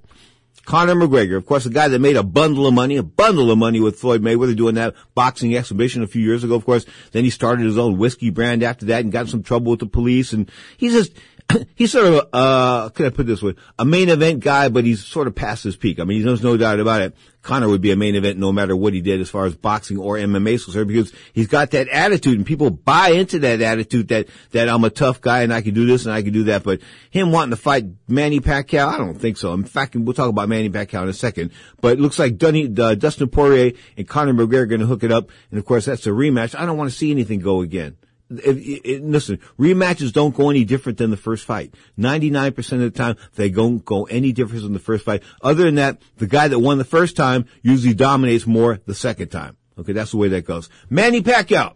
[0.68, 3.58] Conor McGregor, of course, the guy that made a bundle of money, a bundle of
[3.58, 6.86] money with Floyd Mayweather doing that boxing exhibition a few years ago, of course.
[7.14, 9.86] Then he started his own whiskey brand after that and got some trouble with the
[9.86, 10.34] police.
[10.34, 11.14] And he's just,
[11.76, 15.06] he's sort of, uh, could I put this way, a main event guy, but he's
[15.06, 16.02] sort of past his peak.
[16.02, 17.16] I mean, there's no doubt about it.
[17.48, 19.98] Conor would be a main event no matter what he did as far as boxing
[19.98, 24.10] or MMA is concerned because he's got that attitude and people buy into that attitude
[24.10, 26.44] that, that I'm a tough guy and I can do this and I can do
[26.44, 26.64] that.
[26.64, 29.54] But him wanting to fight Manny Pacquiao, I don't think so.
[29.54, 32.70] In fact, we'll talk about Manny Pacquiao in a second, but it looks like Dunny,
[32.78, 35.30] uh, Dustin Poirier and Conor McGregor are going to hook it up.
[35.50, 36.54] And of course, that's a rematch.
[36.54, 37.96] I don't want to see anything go again
[38.30, 41.74] if, if, listen, rematches don't go any different than the first fight.
[41.98, 45.24] 99% of the time, they don't go any different than the first fight.
[45.42, 49.30] Other than that, the guy that won the first time usually dominates more the second
[49.30, 49.58] time.
[49.80, 50.70] Okay, that's the way that goes.
[50.90, 51.74] Manny Pacquiao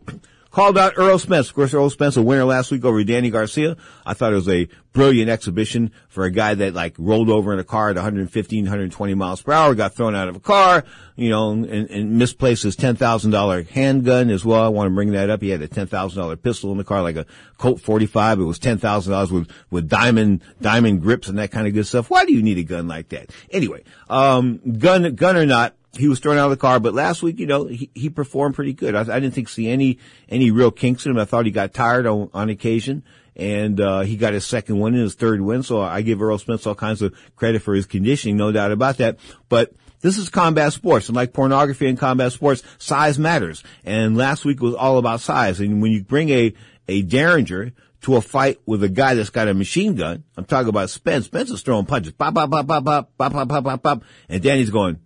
[0.52, 1.50] called out Errol Spence.
[1.50, 3.78] Of course, Errol Spence, a winner last week over Danny Garcia.
[4.06, 7.60] I thought it was a brilliant exhibition for a guy that like rolled over in
[7.60, 10.84] a car at 115, 120 miles per hour, got thrown out of a car,
[11.16, 14.64] you know, and, and misplaced his $10,000 handgun as well.
[14.64, 15.42] I want to bring that up.
[15.42, 17.26] He had a $10,000 pistol in the car, like a
[17.58, 18.40] Colt 45.
[18.40, 22.10] It was $10,000 with, with diamond, diamond grips and that kind of good stuff.
[22.10, 23.30] Why do you need a gun like that?
[23.50, 27.22] Anyway, um, gun, gun or not, he was thrown out of the car, but last
[27.22, 28.96] week, you know, he, he performed pretty good.
[28.96, 30.00] I, I didn't think see any,
[30.30, 31.18] any real kinks in him.
[31.18, 33.04] I thought he got tired on, on occasion
[33.36, 35.64] and, uh, he got his second win and his third win.
[35.64, 38.98] So I give Errol Spence all kinds of credit for his conditioning, no doubt about
[38.98, 39.18] that.
[39.50, 43.64] But this is combat sports and like pornography and combat sports, size matters.
[43.84, 45.60] And last week was all about size.
[45.60, 46.54] And when you bring a,
[46.88, 47.74] a Derringer
[48.04, 51.26] to a fight with a guy that's got a machine gun, I'm talking about Spence.
[51.26, 54.42] Spence is throwing punches, pop, pop, pop, pop, pop, pop, pop, pop, pop, pop, and
[54.42, 55.00] Danny's going,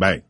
[0.00, 0.22] bang,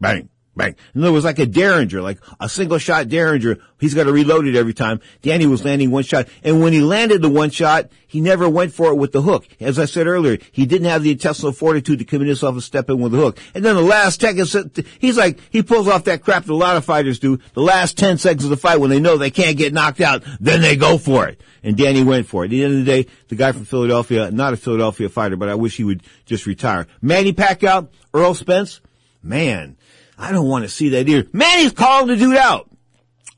[0.00, 0.74] bang, bang.
[0.94, 3.58] And it was like a Derringer, like a single shot Derringer.
[3.78, 5.00] He's got to reload it every time.
[5.22, 6.28] Danny was landing one shot.
[6.44, 9.46] And when he landed the one shot, he never went for it with the hook.
[9.58, 12.90] As I said earlier, he didn't have the intestinal fortitude to commit himself and step
[12.90, 13.38] in with the hook.
[13.54, 16.76] And then the last second, he's like, he pulls off that crap that a lot
[16.76, 17.38] of fighters do.
[17.54, 20.24] The last 10 seconds of the fight when they know they can't get knocked out,
[20.40, 21.40] then they go for it.
[21.62, 22.48] And Danny went for it.
[22.48, 25.48] At the end of the day, the guy from Philadelphia, not a Philadelphia fighter, but
[25.48, 26.86] I wish he would just retire.
[27.00, 28.80] Manny Pacquiao, Errol Spence,
[29.22, 29.76] Man,
[30.20, 31.26] I don't want to see that either.
[31.32, 32.70] Manny's calling the dude out.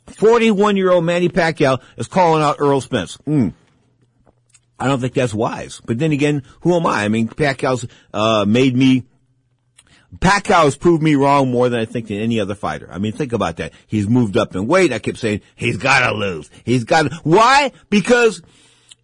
[0.08, 3.16] 41 year old Manny Pacquiao is calling out Errol Spence.
[3.18, 3.54] Mm.
[4.80, 5.80] I don't think that's wise.
[5.86, 7.04] But then again, who am I?
[7.04, 9.04] I mean, Pacquiao's, uh, made me,
[10.18, 12.88] Pacquiao's proved me wrong more than I think than any other fighter.
[12.90, 13.72] I mean, think about that.
[13.86, 14.92] He's moved up in weight.
[14.92, 16.50] I kept saying, he's gotta lose.
[16.64, 17.70] He's gotta, why?
[17.90, 18.42] Because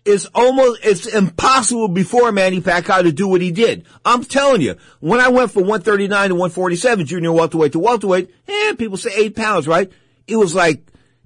[0.08, 3.84] it's almost, it's impossible before Manny Pacquiao to do what he did.
[4.06, 8.74] I'm telling you, when I went from 139 to 147, junior welterweight to welterweight, eh,
[8.74, 9.92] people say eight pounds, right?
[10.26, 10.82] It was like,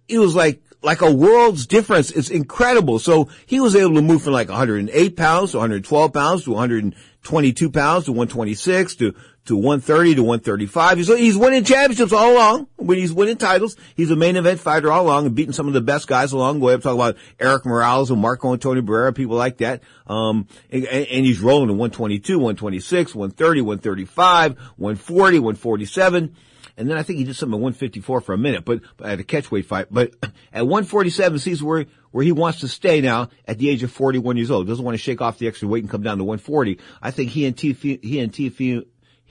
[0.08, 2.10] it was like, like a world's difference.
[2.10, 2.98] It's incredible.
[2.98, 7.70] So he was able to move from like 108 pounds to 112 pounds to 122
[7.70, 9.14] pounds to 126 to
[9.46, 10.98] to 130 to 135.
[10.98, 12.68] He's, he's winning championships all along.
[12.76, 15.74] When he's winning titles, he's a main event fighter all along and beating some of
[15.74, 16.74] the best guys along the way.
[16.74, 19.82] I'm talking about Erik Morales and Marco Antonio Barrera, people like that.
[20.06, 26.36] Um, and, and he's rolling to 122, 126, 130, 135, 140, 147.
[26.76, 29.20] And then I think he did something at 154 for a minute, but, but at
[29.20, 29.88] a catchweight fight.
[29.90, 30.14] But
[30.52, 34.36] at 147, sees where where he wants to stay now at the age of 41
[34.36, 34.66] years old.
[34.66, 36.78] Doesn't want to shake off the extra weight and come down to 140.
[37.00, 38.50] I think he and T, he and T,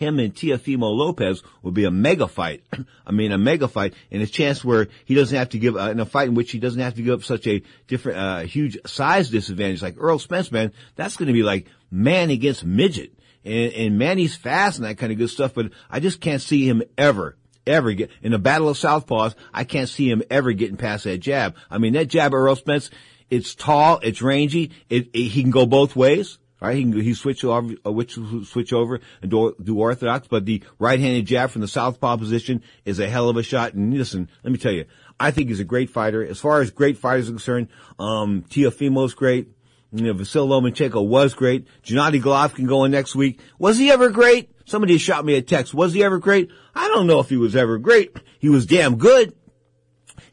[0.01, 2.63] him and Teofimo Lopez would be a mega fight.
[3.05, 5.91] I mean, a mega fight and a chance where he doesn't have to give, uh,
[5.91, 8.39] in a fight in which he doesn't have to give up such a different, uh,
[8.39, 10.73] huge size disadvantage like Errol Spence, man.
[10.95, 13.13] That's going to be like man against midget.
[13.45, 16.67] And, and Manny's fast and that kind of good stuff, but I just can't see
[16.67, 17.37] him ever
[17.67, 19.35] ever get in a battle of southpaws.
[19.53, 21.55] I can't see him ever getting past that jab.
[21.69, 22.89] I mean, that jab, Errol Spence,
[23.29, 26.39] it's tall, it's rangy, it, it, he can go both ways.
[26.61, 30.63] Right, he he switch over, uh, which switch over and do, do orthodox, but the
[30.77, 33.73] right-handed jab from the southpaw position is a hell of a shot.
[33.73, 34.85] And listen, let me tell you,
[35.19, 36.23] I think he's a great fighter.
[36.23, 39.47] As far as great fighters are concerned, um, Teofimo's great.
[39.91, 41.67] You know, Vasil Lomachenko was great.
[41.83, 43.41] Gennady Golovkin going next week.
[43.57, 44.51] Was he ever great?
[44.65, 45.73] Somebody shot me a text.
[45.73, 46.51] Was he ever great?
[46.75, 48.15] I don't know if he was ever great.
[48.39, 49.33] He was damn good.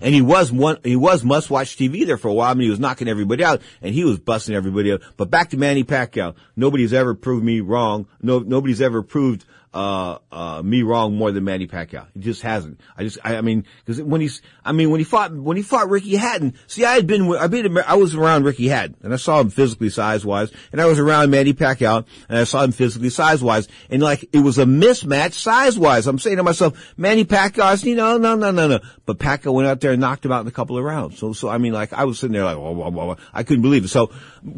[0.01, 2.51] And he was one, he was must watch TV there for a while.
[2.51, 5.01] I mean, he was knocking everybody out and he was busting everybody up.
[5.17, 6.37] But back to Manny Pacquiao.
[6.57, 8.07] Nobody's ever proved me wrong.
[8.23, 9.45] No, nobody's ever proved,
[9.75, 12.07] uh, uh, me wrong more than Manny Pacquiao.
[12.15, 12.81] He just hasn't.
[12.97, 15.63] I just, I, I mean, cause when he's, I mean, when he fought, when he
[15.63, 19.13] fought Ricky Hatton, see, I had been, I've been, I was around Ricky Hatton and
[19.13, 22.65] I saw him physically size wise and I was around Manny Pacquiao and I saw
[22.65, 26.07] him physically size wise and like, it was a mismatch size wise.
[26.07, 28.81] I'm saying to myself, Manny Pacquiao, you know, no, no, no, no.
[29.05, 31.19] But Pacquiao went out there and knocked him out in a couple of rounds.
[31.19, 33.17] So, so, I mean, like, I was sitting there like, whoa, whoa, whoa.
[33.33, 33.89] I couldn't believe it.
[33.89, 34.11] So,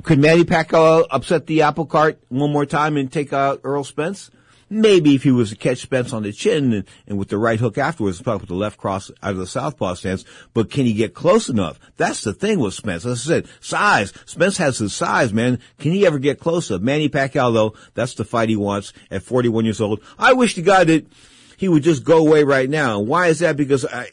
[0.03, 4.31] could Manny Pacquiao upset the apple cart one more time and take out Errol Spence?
[4.73, 7.59] Maybe if he was to catch Spence on the chin and, and with the right
[7.59, 10.25] hook afterwards, probably with the left cross out of the southpaw stance.
[10.55, 11.81] But can he get close enough?
[11.97, 13.05] That's the thing with Spence.
[13.05, 14.13] As I said, size.
[14.27, 15.59] Spence has his size, man.
[15.81, 16.83] Can he ever get close enough?
[16.83, 20.01] Manny Pacquiao, though, that's the fight he wants at 41 years old.
[20.17, 21.05] I wish to God that
[21.57, 23.01] he would just go away right now.
[23.01, 23.57] Why is that?
[23.57, 24.09] Because I,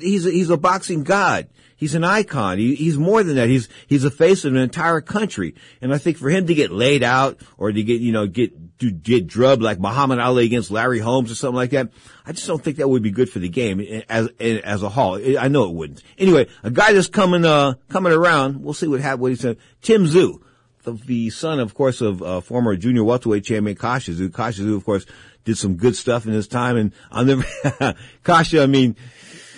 [0.00, 1.46] he's a, he's a boxing god.
[1.76, 2.58] He's an icon.
[2.58, 3.48] He, he's more than that.
[3.48, 5.54] He's he's the face of an entire country.
[5.80, 8.52] And I think for him to get laid out or to get you know get
[8.78, 11.90] to get drubbed like Muhammad Ali against Larry Holmes or something like that,
[12.24, 15.20] I just don't think that would be good for the game as as a whole.
[15.38, 16.02] I know it wouldn't.
[16.16, 18.62] Anyway, a guy that's coming uh coming around.
[18.62, 19.20] We'll see what happens.
[19.20, 19.58] What he said.
[19.82, 20.40] Tim Tszyu,
[20.84, 24.30] the, the son, of course, of uh, former junior welterweight champion Kostya Tszyu.
[24.30, 25.06] Kostya Tszyu, of course,
[25.44, 26.76] did some good stuff in his time.
[26.76, 27.42] And I'll never
[28.24, 28.62] Kostya.
[28.62, 28.96] I mean.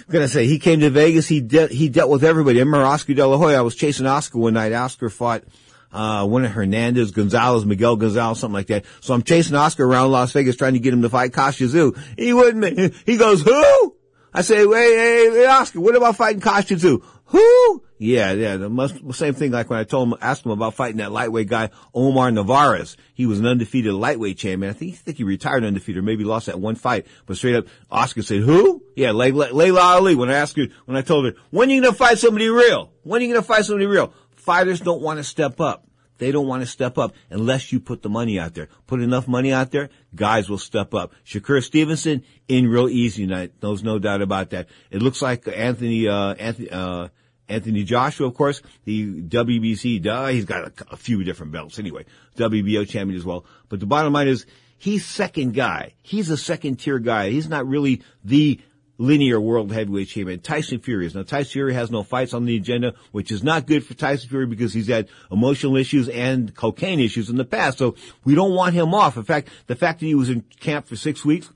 [0.06, 1.28] I'm gonna say he came to Vegas.
[1.28, 2.58] He de- he dealt with everybody.
[2.58, 3.56] I remember Oscar De La Hoya.
[3.56, 4.72] I was chasing Oscar one night.
[4.72, 5.44] Oscar fought
[5.92, 8.84] uh one of Hernandez, Gonzalez, Miguel Gonzalez, something like that.
[9.00, 11.98] So I'm chasing Oscar around Las Vegas trying to get him to fight Kostya Tszyu.
[12.18, 12.94] He wouldn't.
[13.06, 13.96] He goes, who?
[14.32, 17.02] I say, wait, hey, hey, Oscar, what about fighting Kostya Tszyu?
[17.26, 17.82] Who?
[18.02, 20.96] Yeah, yeah, the must, same thing like when I told him, asked him about fighting
[20.96, 22.96] that lightweight guy, Omar Navarez.
[23.12, 24.70] He was an undefeated lightweight champion.
[24.70, 27.06] I think, I think he retired undefeated, or maybe lost that one fight.
[27.26, 28.82] But straight up, Oscar said, who?
[28.96, 30.14] Yeah, Layla, Laila Ali.
[30.14, 32.90] When I asked her, when I told her, when are you gonna fight somebody real?
[33.02, 34.14] When are you gonna fight somebody real?
[34.50, 35.86] Fighters don't want to step up.
[36.18, 38.66] They don't want to step up unless you put the money out there.
[38.88, 41.12] Put enough money out there, guys will step up.
[41.24, 43.52] Shakur Stevenson in real easy tonight.
[43.60, 44.66] There's no doubt about that.
[44.90, 47.08] It looks like Anthony, uh, Anthony, uh,
[47.48, 52.04] Anthony Joshua, of course, the WBC, uh, he's got a, a few different belts anyway.
[52.36, 53.44] WBO champion as well.
[53.68, 54.46] But the bottom line is,
[54.78, 55.94] he's second guy.
[56.02, 57.30] He's a second tier guy.
[57.30, 58.60] He's not really the
[59.00, 60.38] linear world heavyweight champion.
[60.40, 61.14] Tyson Fury is.
[61.14, 64.28] Now Tyson Fury has no fights on the agenda, which is not good for Tyson
[64.28, 67.78] Fury because he's had emotional issues and cocaine issues in the past.
[67.78, 69.16] So we don't want him off.
[69.16, 71.50] In fact, the fact that he was in camp for six weeks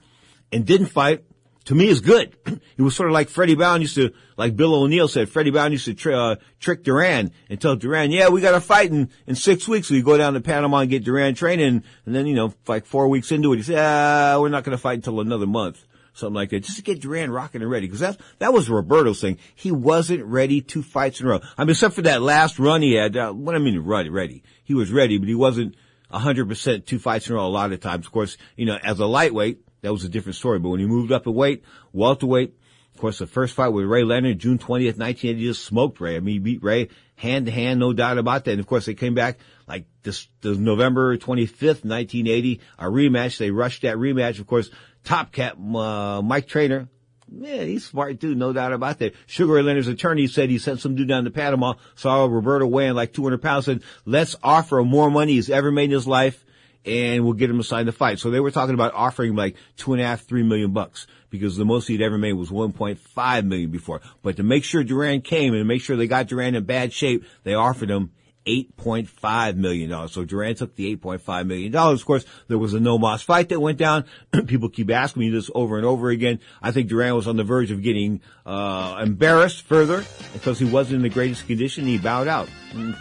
[0.51, 1.23] and didn't fight,
[1.67, 2.35] to me is good.
[2.47, 5.73] it was sort of like Freddie Brown used to, like Bill O'Neill said, Freddie Brown
[5.73, 9.35] used to uh, trick Duran and tell Duran, yeah, we got a fight in, in
[9.35, 9.91] six weeks.
[9.91, 11.85] You go down to Panama and get Duran training.
[12.07, 14.77] And then, you know, like four weeks into it, he said, ah, we're not going
[14.77, 15.85] to fight until another month.
[16.15, 17.87] Something like that, just to get Duran rocking and ready.
[17.87, 19.39] Because that that was Roberto's thing.
[19.55, 21.41] He wasn't ready two fights in a row.
[21.59, 23.17] I mean, except for that last run he had.
[23.17, 24.45] Uh, what I mean, run ready.
[24.63, 25.75] He was ready, but he wasn't
[26.11, 27.47] hundred percent two fights in a row.
[27.47, 30.37] A lot of times, of course, you know, as a lightweight, that was a different
[30.37, 30.61] story.
[30.61, 32.55] But when he moved up in weight, welterweight,
[32.95, 36.17] of course, the first fight with Ray Leonard, June 20th, 1980, he just smoked Ray.
[36.17, 38.53] I mean, he beat Ray hand to hand, no doubt about that.
[38.53, 43.39] And of course, they came back like this, this November 25th, 1980, a rematch.
[43.39, 44.39] They rushed that rematch.
[44.39, 44.71] Of course,
[45.05, 46.89] Top Cat, uh, Mike Trainer,
[47.29, 49.15] Man, he's smart dude, no doubt about that.
[49.27, 52.95] Sugar Ray Leonard's attorney said he sent some dude down to Panama, saw Roberto weighing
[52.95, 56.45] like 200 pounds, said, let's offer him more money he's ever made in his life,
[56.85, 58.19] and we'll get him to sign the fight.
[58.19, 61.57] So they were talking about offering like two and a half, three million bucks, because
[61.57, 64.01] the most he'd ever made was 1.5 million before.
[64.23, 67.25] But to make sure Duran came and make sure they got Duran in bad shape,
[67.43, 68.13] they offered him
[68.47, 70.09] $8.5 million.
[70.09, 71.75] So Duran took the $8.5 million.
[71.75, 74.05] Of course, there was a no Mas fight that went down.
[74.47, 76.41] People keep asking me this over and over again.
[76.63, 80.97] I think Duran was on the verge of getting, uh, embarrassed further because he wasn't
[80.97, 81.87] in the greatest condition.
[81.87, 82.49] He bowed out.
[82.73, 82.97] And,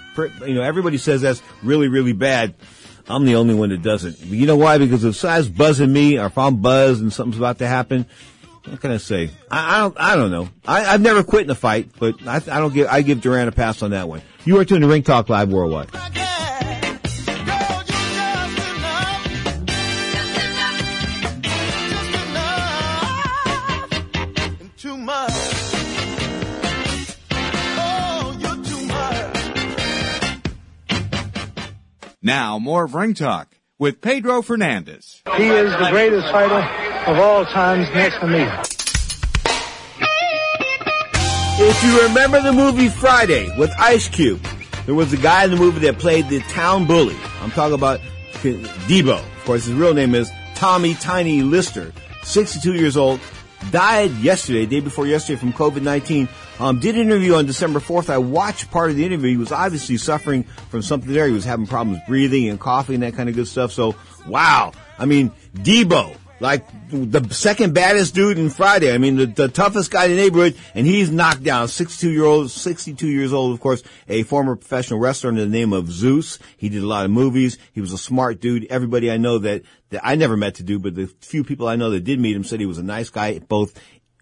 [0.45, 2.55] you know, everybody says that's really, really bad.
[3.07, 4.19] I'm the only one that doesn't.
[4.21, 4.77] You know why?
[4.77, 8.05] Because if size buzzing me or if I'm buzzed and something's about to happen,
[8.67, 9.29] what can I say?
[9.51, 9.95] I, I don't.
[9.99, 10.49] I don't know.
[10.65, 12.87] I, I've never quit in a fight, but I, I don't give.
[12.87, 14.21] I give Duran a pass on that one.
[14.45, 15.89] You are tuned to Ring Talk Live Worldwide.
[24.77, 25.31] Too much.
[27.31, 29.37] Oh, you're too much.
[32.21, 35.21] Now, more of Ring Talk with Pedro Fernandez.
[35.37, 38.47] He is the greatest fighter of all times next to me.
[41.55, 44.41] If you remember the movie Friday with Ice Cube,
[44.85, 47.17] there was a guy in the movie that played the town bully.
[47.41, 47.99] I'm talking about
[48.41, 49.19] Debo.
[49.19, 51.91] Of course, his real name is Tommy Tiny Lister.
[52.23, 53.19] 62 years old,
[53.71, 56.29] died yesterday, day before yesterday from COVID-19.
[56.59, 58.09] Um, did an interview on December 4th.
[58.09, 59.29] I watched part of the interview.
[59.29, 61.27] He was obviously suffering from something there.
[61.27, 63.71] He was having problems breathing and coughing and that kind of good stuff.
[63.71, 63.95] So,
[64.25, 64.71] wow.
[64.97, 68.93] I mean, Debo, like the second baddest dude in Friday.
[68.93, 71.69] I mean, the, the toughest guy in the neighborhood, and he's knocked down.
[71.69, 75.71] 62 year old, 62 years old, of course, a former professional wrestler under the name
[75.71, 76.39] of Zeus.
[76.57, 77.57] He did a lot of movies.
[77.71, 78.67] He was a smart dude.
[78.69, 81.77] Everybody I know that, that I never met to do, but the few people I
[81.77, 83.79] know that did meet him said he was a nice guy, both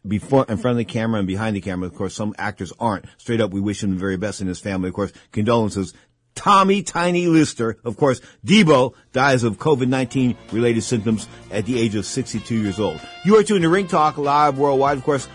[0.07, 1.87] before in front of the camera and behind the camera.
[1.87, 3.05] Of course, some actors aren't.
[3.17, 4.89] Straight up, we wish him the very best in his family.
[4.89, 5.95] Of course, condolences.
[6.35, 12.05] Tommy Tiny Lister, of course, Debo dies of COVID-19 related symptoms at the age of
[12.05, 12.99] 62 years old.
[13.23, 14.97] You are tuned to Ring Talk live worldwide.
[14.97, 15.27] Of course,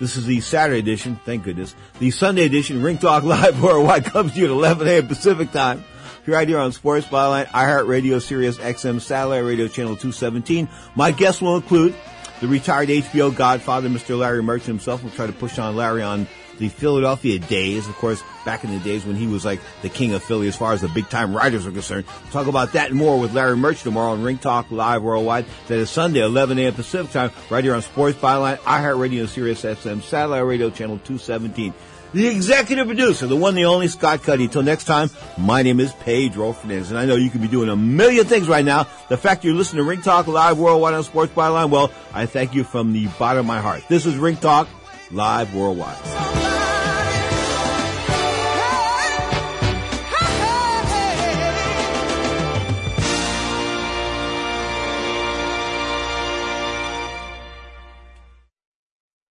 [0.00, 1.18] this is the Saturday edition.
[1.24, 1.74] Thank goodness.
[1.98, 5.06] The Sunday edition, Ring Talk live worldwide comes to you at 11 a.m.
[5.08, 5.84] Pacific time.
[6.24, 10.68] Here right here on Sports Byline, iHeartRadio, Sirius XM, Satellite Radio Channel 217.
[10.94, 11.94] My guests will include
[12.40, 14.18] the retired HBO godfather, Mr.
[14.18, 15.02] Larry Merchant himself.
[15.02, 16.26] We'll try to push on Larry on
[16.58, 17.88] the Philadelphia days.
[17.88, 20.56] Of course, back in the days when he was like the king of Philly as
[20.56, 22.06] far as the big time writers are concerned.
[22.22, 25.46] We'll talk about that and more with Larry Merchant tomorrow on Ring Talk Live Worldwide.
[25.68, 26.74] That is Sunday, 11 a.m.
[26.74, 31.74] Pacific time, right here on Sports Byline, iHeartRadio, Sirius XM, Satellite Radio Channel 217.
[32.14, 34.44] The executive producer, the one, the only Scott Cuddy.
[34.44, 37.68] Until next time, my name is Pedro Fernandez, and I know you could be doing
[37.68, 38.86] a million things right now.
[39.08, 42.54] The fact you're listening to Ring Talk Live Worldwide on Sports Byline, well, I thank
[42.54, 43.82] you from the bottom of my heart.
[43.88, 44.68] This is Ring Talk
[45.10, 46.73] live worldwide.